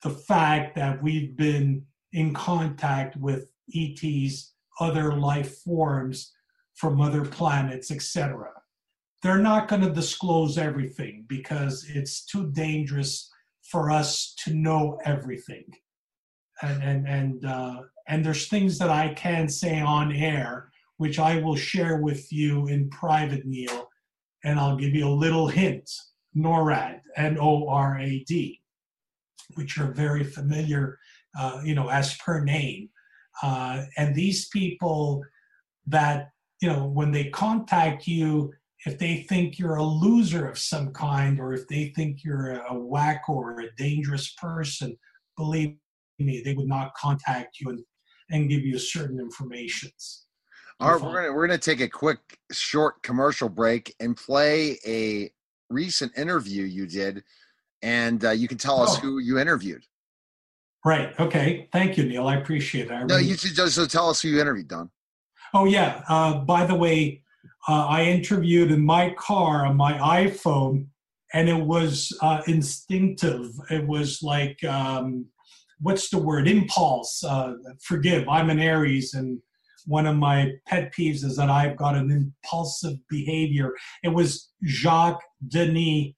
[0.03, 6.33] the fact that we've been in contact with ETs, other life forms
[6.75, 8.51] from other planets, etc.
[9.23, 13.31] They're not going to disclose everything because it's too dangerous
[13.63, 15.65] for us to know everything.
[16.63, 21.41] And and and uh, and there's things that I can say on air which I
[21.41, 23.89] will share with you in private, Neil,
[24.45, 25.91] and I'll give you a little hint.
[26.37, 28.61] NORAD, N-O-R-A-D,
[29.55, 30.99] which are very familiar,
[31.37, 32.89] uh, you know, as per name.
[33.43, 35.23] Uh, and these people
[35.89, 36.31] that,
[36.61, 38.53] you know, when they contact you,
[38.87, 42.75] if they think you're a loser of some kind, or if they think you're a
[42.75, 44.97] whack or a dangerous person,
[45.37, 45.77] believe
[46.19, 47.81] me, they would not contact you and,
[48.31, 50.27] and give you certain informations.
[50.81, 52.19] All right, we're gonna we're gonna take a quick
[52.51, 55.31] short commercial break and play a
[55.71, 57.23] recent interview you did,
[57.83, 59.01] and uh, you can tell us oh.
[59.01, 59.85] who you interviewed.
[60.85, 61.19] Right.
[61.21, 61.69] Okay.
[61.73, 62.27] Thank you, Neil.
[62.27, 62.93] I appreciate it.
[62.93, 64.91] I no, you should just tell us who you interviewed, Don.
[65.55, 66.03] Oh yeah.
[66.09, 67.22] Uh, by the way,
[67.69, 70.87] uh, I interviewed in my car on my iPhone,
[71.33, 73.49] and it was uh, instinctive.
[73.71, 75.27] It was like um,
[75.81, 76.49] what's the word?
[76.49, 77.23] Impulse.
[77.25, 78.29] Uh, forgive.
[78.29, 79.41] I'm an Aries, and
[79.87, 83.73] one of my pet peeves is that I've got an impulsive behavior.
[84.03, 86.15] It was Jacques Denis,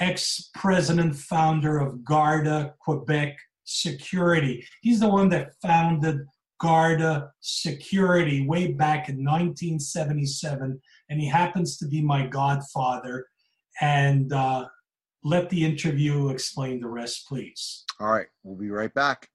[0.00, 4.66] ex president founder of Garda Quebec Security.
[4.80, 6.20] He's the one that founded
[6.58, 13.26] Garda Security way back in 1977, and he happens to be my godfather.
[13.80, 14.66] And uh,
[15.22, 17.84] let the interview explain the rest, please.
[18.00, 19.28] All right, we'll be right back.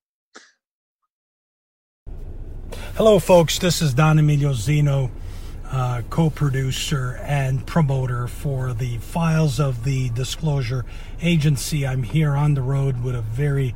[2.96, 3.58] Hello, folks.
[3.58, 5.10] This is Don Emilio Zinno,
[5.72, 10.86] uh, co producer and promoter for the files of the Disclosure
[11.22, 11.88] Agency.
[11.88, 13.74] I'm here on the road with a very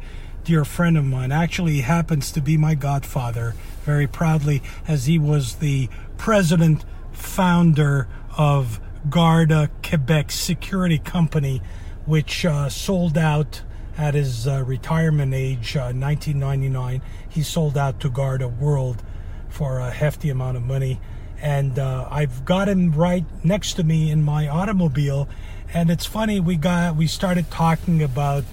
[0.48, 1.30] dear friend of mine.
[1.30, 8.08] Actually, happens to be my godfather, very proudly, as he was the president founder
[8.38, 8.80] of
[9.10, 11.62] Garda Quebec Security Company,
[12.06, 13.62] which uh, sold out
[13.98, 19.04] at his uh, retirement age, uh, 1999, he sold out to Garda World
[19.50, 21.02] for a hefty amount of money.
[21.42, 25.28] And uh, I've got him right next to me in my automobile.
[25.74, 28.46] And it's funny, we got we started talking about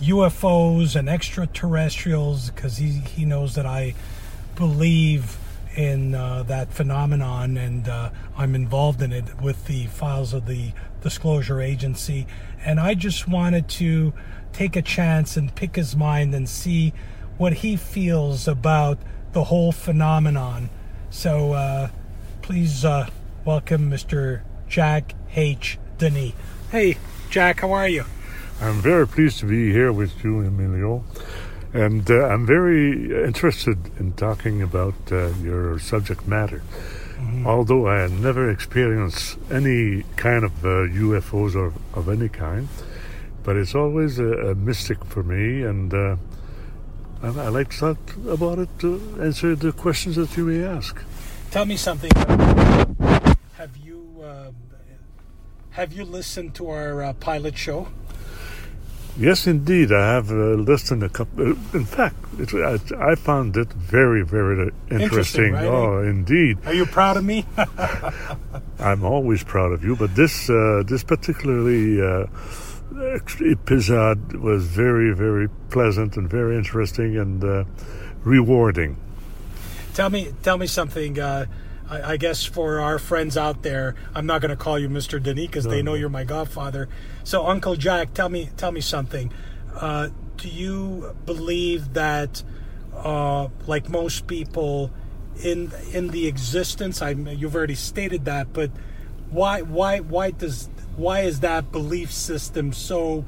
[0.00, 3.94] UFOs and extraterrestrials because he, he knows that I
[4.54, 5.38] believe
[5.76, 10.72] in uh, that phenomenon and uh, I'm involved in it with the files of the
[11.02, 12.26] Disclosure Agency.
[12.64, 14.12] And I just wanted to
[14.52, 16.92] take a chance and pick his mind and see
[17.36, 18.98] what he feels about
[19.32, 20.70] the whole phenomenon.
[21.10, 21.88] So uh,
[22.42, 23.08] please uh,
[23.44, 24.42] welcome Mr.
[24.68, 25.78] Jack H.
[25.98, 26.32] Denis.
[26.70, 26.98] Hey,
[27.30, 28.04] Jack, how are you?
[28.60, 31.04] I'm very pleased to be here with you, Emilio.
[31.72, 36.62] And uh, I'm very interested in talking about uh, your subject matter.
[37.18, 37.46] Mm-hmm.
[37.46, 42.68] Although I had never experienced any kind of uh, UFOs or of any kind,
[43.44, 46.16] but it's always a, a mystic for me, and uh,
[47.22, 51.02] I, I, like to talk about it to answer the questions that you may ask.
[51.50, 52.10] Tell me something.
[53.56, 54.54] Have you um,
[55.70, 57.88] have you listened to our uh, pilot show?
[59.18, 59.90] Yes, indeed.
[59.92, 61.50] I have uh, listened a couple.
[61.50, 62.16] Uh, in fact,
[62.54, 65.00] I, I, found it very, very interesting.
[65.00, 65.64] interesting right?
[65.64, 66.58] Oh, indeed.
[66.64, 67.44] Are you proud of me?
[68.78, 72.26] I'm always proud of you, but this uh, this particularly uh,
[73.44, 77.64] episode was very, very pleasant and very interesting and uh,
[78.22, 78.96] rewarding.
[79.94, 81.18] Tell me, tell me something.
[81.88, 85.22] I, I, guess for our friends out there, I'm not going to call you Mr.
[85.22, 86.88] Denis because no, they know you're my godfather.
[87.24, 89.32] So, Uncle Jack, tell me, tell me something.
[89.74, 92.42] Uh, do you believe that,
[92.94, 94.90] uh, like most people,
[95.42, 97.02] in in the existence?
[97.02, 98.70] I you've already stated that, but
[99.30, 103.24] why why why does why is that belief system so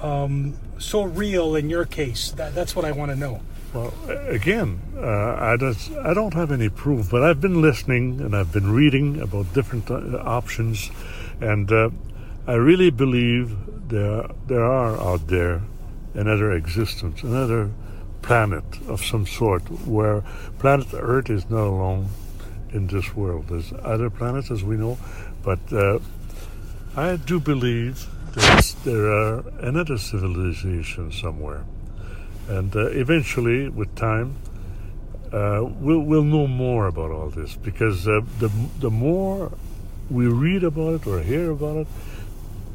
[0.00, 2.30] um, so real in your case?
[2.32, 3.42] That, that's what I want to know.
[3.74, 3.92] Well,
[4.28, 8.50] again, uh, I, just, I don't have any proof, but I've been listening and I've
[8.50, 10.90] been reading about different uh, options,
[11.40, 11.90] and uh,
[12.46, 13.54] I really believe
[13.90, 15.62] there there are out there
[16.14, 17.70] another existence, another
[18.22, 20.22] planet of some sort, where
[20.58, 22.08] planet Earth is not alone
[22.70, 23.48] in this world.
[23.48, 24.96] There's other planets, as we know,
[25.42, 25.98] but uh,
[26.96, 31.64] I do believe that there are another civilization somewhere.
[32.48, 34.36] And uh, eventually, with time,
[35.32, 39.52] uh, we'll, we'll know more about all this because uh, the, the more
[40.10, 41.86] we read about it or hear about it,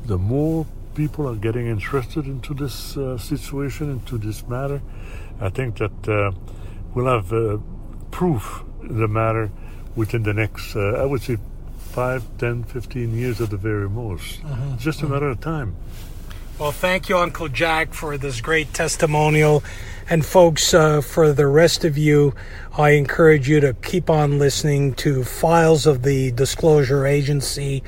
[0.06, 4.82] the more people are getting interested into this uh, situation, into this matter.
[5.42, 6.32] I think that uh,
[6.94, 7.58] we'll have uh,
[8.12, 9.50] proof in the matter
[9.96, 11.38] within the next, I would say,
[11.94, 14.42] 5, 10, 15 years at the very most.
[14.42, 14.78] Mm-hmm.
[14.78, 15.76] Just a matter of time.
[16.60, 19.64] Well, thank you, Uncle Jack, for this great testimonial.
[20.08, 22.36] And, folks, uh, for the rest of you,
[22.78, 27.82] I encourage you to keep on listening to Files of the Disclosure Agency,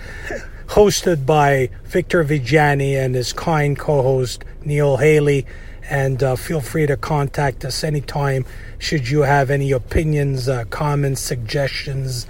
[0.66, 5.46] hosted by Victor Viggiani and his kind co host, Neil Haley.
[5.88, 8.46] And uh, feel free to contact us anytime
[8.80, 12.26] should you have any opinions, uh, comments, suggestions,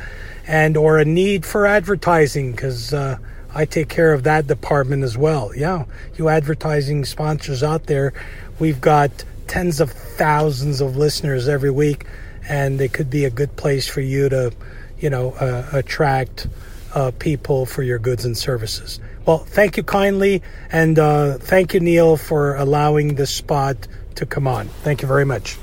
[0.45, 3.19] and or a need for advertising, because uh,
[3.55, 5.51] I take care of that department as well.
[5.55, 5.85] Yeah,
[6.17, 8.13] you advertising sponsors out there,
[8.59, 12.05] we've got tens of thousands of listeners every week,
[12.49, 14.51] and it could be a good place for you to,
[14.99, 16.47] you know, uh, attract
[16.93, 18.99] uh, people for your goods and services.
[19.25, 24.47] Well, thank you kindly, and uh, thank you, Neil, for allowing this spot to come
[24.47, 24.67] on.
[24.67, 25.57] Thank you very much.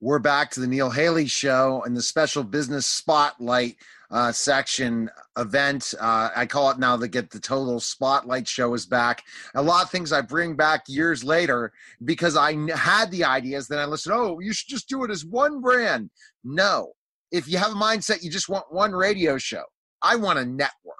[0.00, 3.76] We're back to the Neil Haley Show and the special business spotlight
[4.10, 5.94] uh, section event.
[5.98, 9.22] Uh, I call it now the Get the Total Spotlight Show is back.
[9.54, 11.72] A lot of things I bring back years later
[12.04, 13.68] because I had the ideas.
[13.68, 16.10] Then I listened, oh, you should just do it as one brand.
[16.42, 16.92] No.
[17.30, 19.64] If you have a mindset, you just want one radio show.
[20.02, 20.98] I want a network.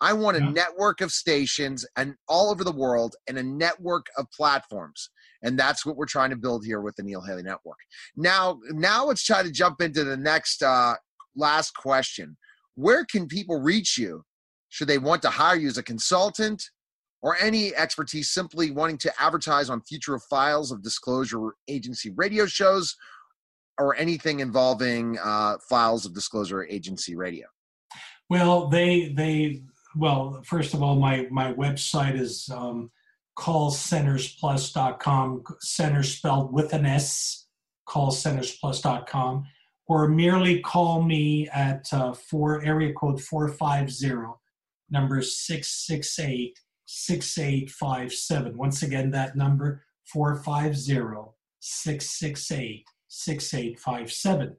[0.00, 0.50] I want a yeah.
[0.50, 5.10] network of stations and all over the world and a network of platforms.
[5.46, 7.78] And that's what we're trying to build here with the Neil Haley Network.
[8.16, 10.94] Now, now let's try to jump into the next uh,
[11.36, 12.36] last question
[12.74, 14.22] where can people reach you
[14.68, 16.62] should they want to hire you as a consultant
[17.22, 22.96] or any expertise simply wanting to advertise on future files of disclosure agency radio shows
[23.78, 27.46] or anything involving uh, files of disclosure agency radio
[28.28, 29.62] well they they
[29.96, 32.90] well first of all my my website is um,
[33.38, 37.46] callcentersplus.com center spelled with an s
[37.88, 39.46] callcentersplus.com
[39.88, 44.34] or merely call me at uh, four area code 450
[44.90, 54.56] number 668 6857 once again that number 450 668 6857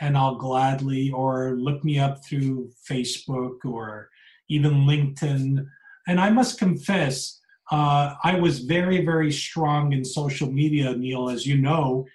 [0.00, 4.08] and I'll gladly or look me up through Facebook or
[4.48, 5.66] even LinkedIn.
[6.06, 7.39] And I must confess
[7.70, 12.06] uh, I was very very strong in social media Neil as you know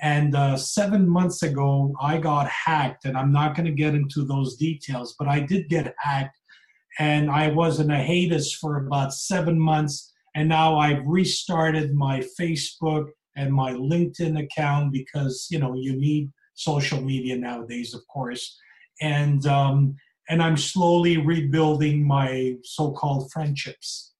[0.00, 4.24] and uh, seven months ago, I got hacked, and I'm not going to get into
[4.24, 6.38] those details, but I did get hacked,
[6.98, 10.12] and I was in a hiatus for about seven months.
[10.34, 16.30] And now I've restarted my Facebook and my LinkedIn account because you know you need
[16.54, 18.58] social media nowadays, of course,
[19.00, 19.96] and um,
[20.28, 24.13] and I'm slowly rebuilding my so-called friendships.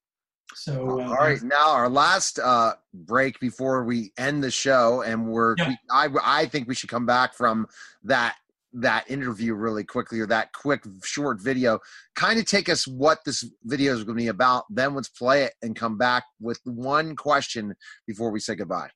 [0.64, 5.26] So uh, all right, now our last uh, break before we end the show, and
[5.26, 5.68] we're Yeah.
[5.68, 7.66] we, I I think we should come back from
[8.04, 8.36] that
[8.72, 11.80] that interview really quickly or that quick short video.
[12.14, 14.64] Kind of take us what this video is going to be about.
[14.70, 17.74] Then let's play it and come back with one question
[18.06, 18.88] before we say goodbye.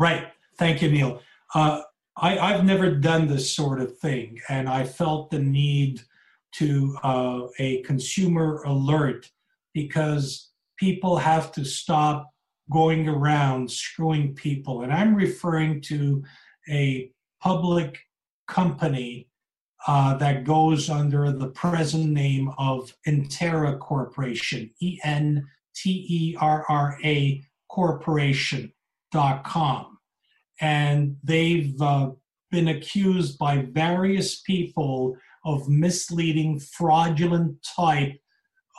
[0.00, 0.26] Right.
[0.58, 1.22] Thank you, Neil.
[1.54, 1.82] Uh,
[2.16, 6.02] I, I've never done this sort of thing, and I felt the need
[6.54, 9.30] to uh, a consumer alert
[9.72, 12.30] because people have to stop
[12.70, 14.82] going around screwing people.
[14.82, 16.22] And I'm referring to
[16.68, 17.10] a
[17.40, 17.98] public
[18.46, 19.28] company
[19.86, 26.64] uh, that goes under the present name of Enterra Corporation, E N T E R
[26.68, 29.98] R A Corporation.com.
[30.60, 32.10] And they've uh,
[32.50, 38.18] been accused by various people of misleading, fraudulent type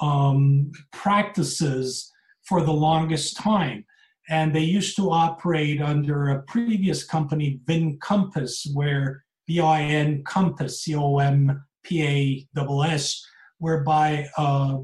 [0.01, 2.11] um, practices
[2.43, 3.85] for the longest time.
[4.29, 10.83] And they used to operate under a previous company, VinCompass, where V I N Compass,
[10.83, 12.47] C O M P A
[12.85, 13.25] S,
[13.57, 14.77] whereby uh,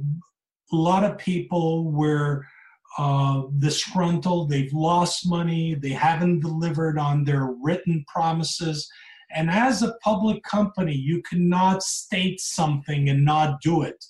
[0.71, 2.43] a lot of people were
[2.97, 8.89] uh, disgruntled, they've lost money, they haven't delivered on their written promises.
[9.31, 14.03] And as a public company, you cannot state something and not do it.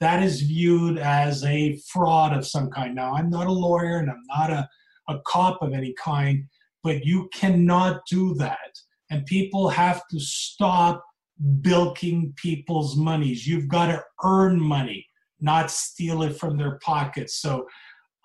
[0.00, 2.94] That is viewed as a fraud of some kind.
[2.94, 4.68] Now, I'm not a lawyer and I'm not a,
[5.08, 6.44] a cop of any kind,
[6.82, 8.78] but you cannot do that.
[9.10, 11.04] And people have to stop
[11.60, 13.46] bilking people's monies.
[13.46, 15.06] You've got to earn money,
[15.40, 17.36] not steal it from their pockets.
[17.36, 17.66] So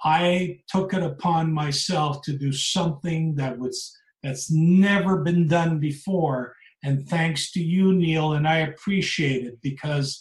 [0.03, 6.55] I took it upon myself to do something that was that's never been done before.
[6.83, 10.19] And thanks to you, Neil, and I appreciate it because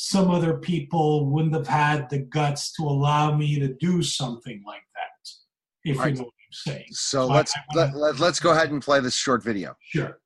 [0.00, 4.84] some other people wouldn't have had the guts to allow me to do something like
[4.94, 5.28] that,
[5.84, 6.10] if Right.
[6.12, 6.86] you know what I'm saying.
[6.92, 9.76] So I- let's I let, wanna- let, let's go ahead and play this short video.
[9.80, 10.20] Sure.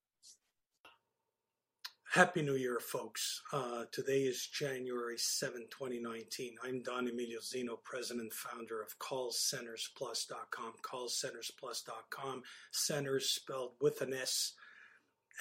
[2.12, 3.40] Happy New Year, folks.
[3.50, 6.56] Uh, today is January 7, 2019.
[6.62, 12.42] I'm Don Emilio Zinno, president and founder of callcentersplus.com, callcentersplus.com,
[12.72, 14.52] centers spelled with an S.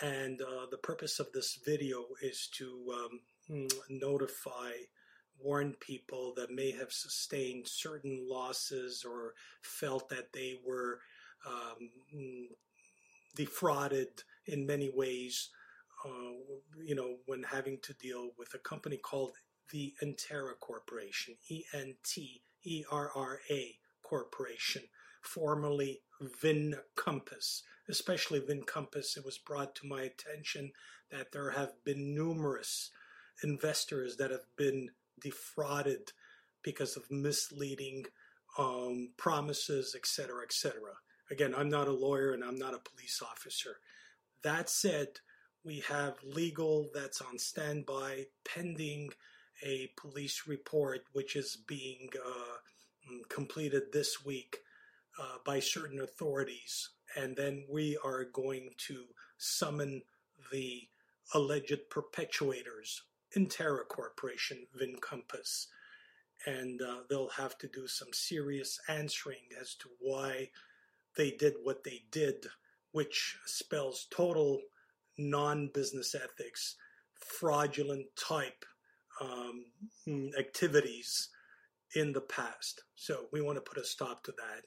[0.02, 3.20] And uh, the purpose of this video is to um,
[3.90, 4.72] notify,
[5.40, 11.00] warn people that may have sustained certain losses or felt that they were
[11.48, 12.46] um, mm,
[13.36, 14.08] defrauded
[14.48, 15.50] in many ways
[16.06, 16.34] uh,
[16.84, 19.32] you know, when having to deal with a company called
[19.72, 24.84] the Enterra Corporation, E N T E R R A Corporation,
[25.22, 26.02] formerly
[26.42, 27.64] Vin Compass.
[27.90, 30.72] Especially Vin Compass, it was brought to my attention
[31.12, 32.92] that there have been numerous
[33.44, 34.90] investors that have been
[35.20, 36.12] defrauded
[36.64, 38.06] because of misleading
[38.58, 40.46] um, promises, et cetera.
[41.30, 43.78] Again, I'm not a lawyer and I'm not a police officer.
[44.44, 45.08] That said,
[45.64, 49.12] we have legal that's on standby pending
[49.64, 52.58] a police report, which is being uh,
[53.30, 54.58] completed this week
[55.20, 56.90] uh, by certain authorities.
[57.16, 59.04] And then we are going to
[59.38, 60.02] summon
[60.52, 60.82] the
[61.34, 63.02] alleged perpetuators,
[63.38, 65.68] Enterra Corporation, Vincompass.
[66.46, 70.50] And uh, they'll have to do some serious answering as to why
[71.16, 72.46] they did what they did,
[72.94, 74.60] which spells total
[75.18, 76.76] non business ethics,
[77.14, 78.66] fraudulent type
[79.20, 79.66] um,
[80.40, 81.30] activities
[81.96, 82.84] in the past.
[82.96, 84.64] So we want to put a stop to that.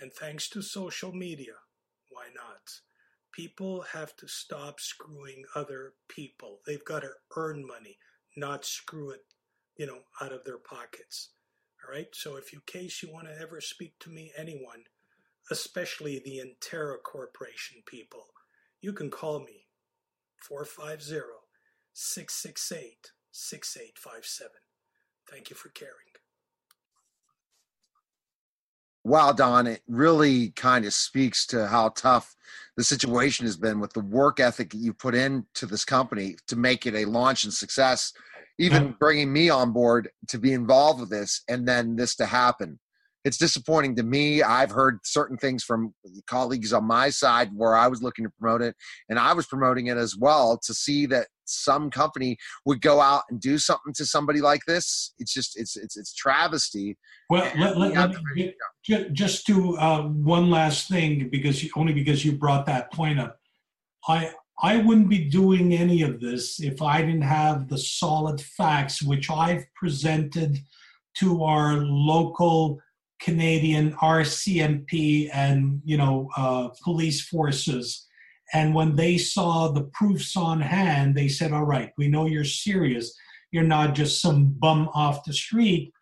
[0.00, 1.54] And thanks to social media,
[2.10, 2.62] why not?
[3.32, 6.60] People have to stop screwing other people.
[6.66, 7.98] They've got to earn money,
[8.38, 9.22] not screw it,
[9.76, 11.30] you know, out of their pockets.
[11.84, 12.08] All right.
[12.12, 14.84] So if you case you want to ever speak to me, anyone,
[15.50, 18.26] especially the Enterra Corporation people,
[18.80, 19.66] you can call me
[20.42, 21.22] 450
[21.92, 24.50] 668 6857.
[25.30, 26.07] Thank you for caring.
[29.08, 32.36] Wow, Don, it really kind of speaks to how tough
[32.76, 36.56] the situation has been with the work ethic that you put into this company to
[36.56, 38.12] make it a launch and success,
[38.58, 42.78] even bringing me on board to be involved with this and then this to happen.
[43.24, 44.42] It's disappointing to me.
[44.42, 45.94] I've heard certain things from
[46.26, 48.76] colleagues on my side where I was looking to promote it
[49.08, 53.22] and I was promoting it as well to see that some company would go out
[53.30, 55.12] and do something to somebody like this.
[55.18, 56.96] It's just, it's, it's, it's travesty.
[57.30, 61.62] Well, let, let, let me be- get, ju- just to uh, one last thing, because
[61.62, 63.38] you, only because you brought that point up.
[64.06, 69.02] I I wouldn't be doing any of this if I didn't have the solid facts,
[69.02, 70.58] which I've presented
[71.18, 72.80] to our local
[73.20, 78.06] Canadian RCMP and you know uh, police forces.
[78.52, 82.44] And when they saw the proofs on hand, they said, "All right, we know you're
[82.44, 83.14] serious.
[83.50, 85.92] You're not just some bum off the street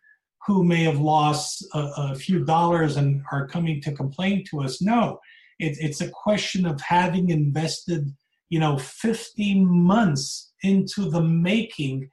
[0.47, 4.81] who may have lost a, a few dollars and are coming to complain to us.
[4.81, 5.19] No,
[5.59, 8.15] it, it's a question of having invested,
[8.49, 12.09] you know, 15 months into the making.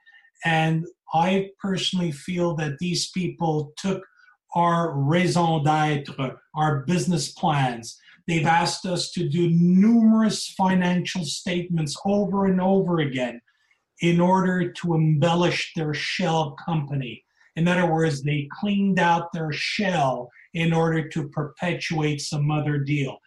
[0.45, 4.03] And I personally feel that these people took
[4.55, 7.99] our raison d'etre, our business plans.
[8.27, 13.41] They've asked us to do numerous financial statements over and over again
[14.01, 17.23] in order to embellish their shell company.
[17.55, 23.17] In other words, they cleaned out their shell in order to perpetuate some other deal.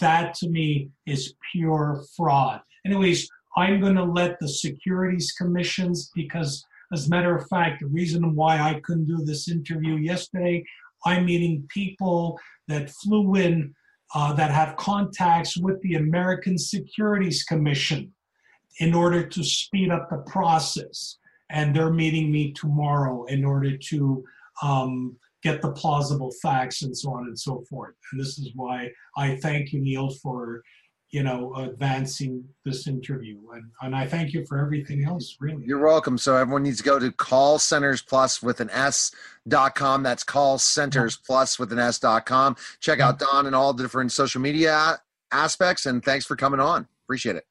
[0.00, 2.60] That to me is pure fraud.
[2.84, 7.86] Anyways, I'm going to let the securities commissions, because as a matter of fact, the
[7.86, 10.64] reason why I couldn't do this interview yesterday,
[11.04, 12.38] I'm meeting people
[12.68, 13.74] that flew in
[14.14, 18.12] uh, that have contacts with the American Securities Commission
[18.80, 21.18] in order to speed up the process.
[21.50, 24.24] And they're meeting me tomorrow in order to
[24.62, 27.94] um, get the plausible facts and so on and so forth.
[28.10, 30.62] And this is why I thank you, Neil, for
[31.10, 35.84] you know advancing this interview and, and i thank you for everything else really you're
[35.84, 39.12] welcome so everyone needs to go to call centers plus with an s
[39.46, 43.54] dot com that's call centers plus with an s dot com check out don and
[43.54, 44.98] all the different social media
[45.32, 47.44] aspects and thanks for coming on appreciate it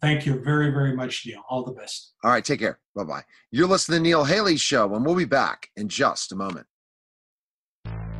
[0.00, 1.42] Thank you very, very much, Neil.
[1.48, 2.12] All the best.
[2.22, 2.78] All right, take care.
[2.94, 3.22] Bye bye.
[3.50, 6.66] You're listening to Neil Haley Show, and we'll be back in just a moment.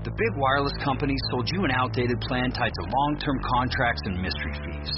[0.08, 4.16] The big wireless companies sold you an outdated plan tied to long term contracts and
[4.16, 4.88] mystery fees.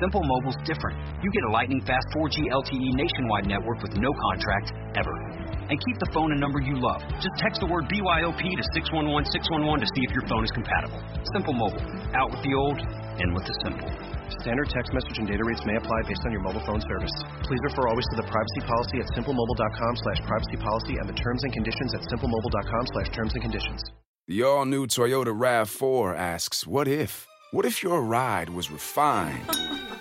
[0.00, 0.96] Simple Mobile's different.
[1.20, 5.12] You get a lightning fast 4G LTE nationwide network with no contract ever.
[5.68, 7.04] And keep the phone and number you love.
[7.20, 10.96] Just text the word BYOP to 611 611 to see if your phone is compatible.
[11.36, 11.84] Simple Mobile.
[12.16, 12.80] Out with the old,
[13.20, 13.92] in with the simple.
[14.40, 17.12] Standard text message and data rates may apply based on your mobile phone service.
[17.44, 21.44] Please refer always to the privacy policy at simplemobile.com slash privacy policy and the terms
[21.44, 23.84] and conditions at simplemobile.com slash terms and conditions.
[24.28, 27.26] The all new Toyota RAV4 asks, What if?
[27.50, 29.48] What if your ride was refined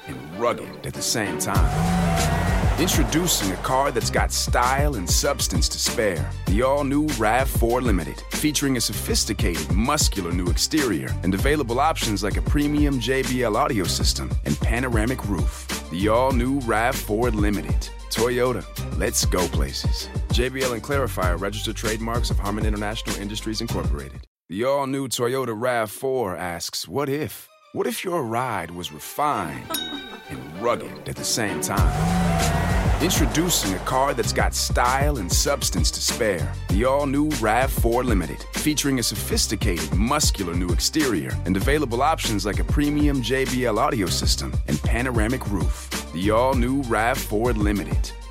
[0.06, 2.47] and rugged at the same time?
[2.80, 6.30] Introducing a car that's got style and substance to spare.
[6.46, 12.38] The all new RAV4 Limited, featuring a sophisticated, muscular new exterior and available options like
[12.38, 15.68] a premium JBL audio system and panoramic roof.
[15.90, 17.90] The all new RAV4 Limited.
[18.12, 18.64] Toyota,
[19.00, 20.08] let's go places.
[20.30, 24.28] JBL and Clari-Fi are registered trademarks of Harman International Industries Incorporated.
[24.50, 27.50] The all new Toyota RAV4 asks, What if?
[27.74, 29.72] What if your ride was refined
[30.30, 32.27] and rugged at the same time?
[33.00, 36.52] Introducing a car that's got style and substance to spare.
[36.70, 42.58] The all new RAV4 Limited, featuring a sophisticated, muscular new exterior and available options like
[42.58, 46.12] a premium JBL audio system and panoramic roof.
[46.14, 48.12] The all new RAV4 Limited.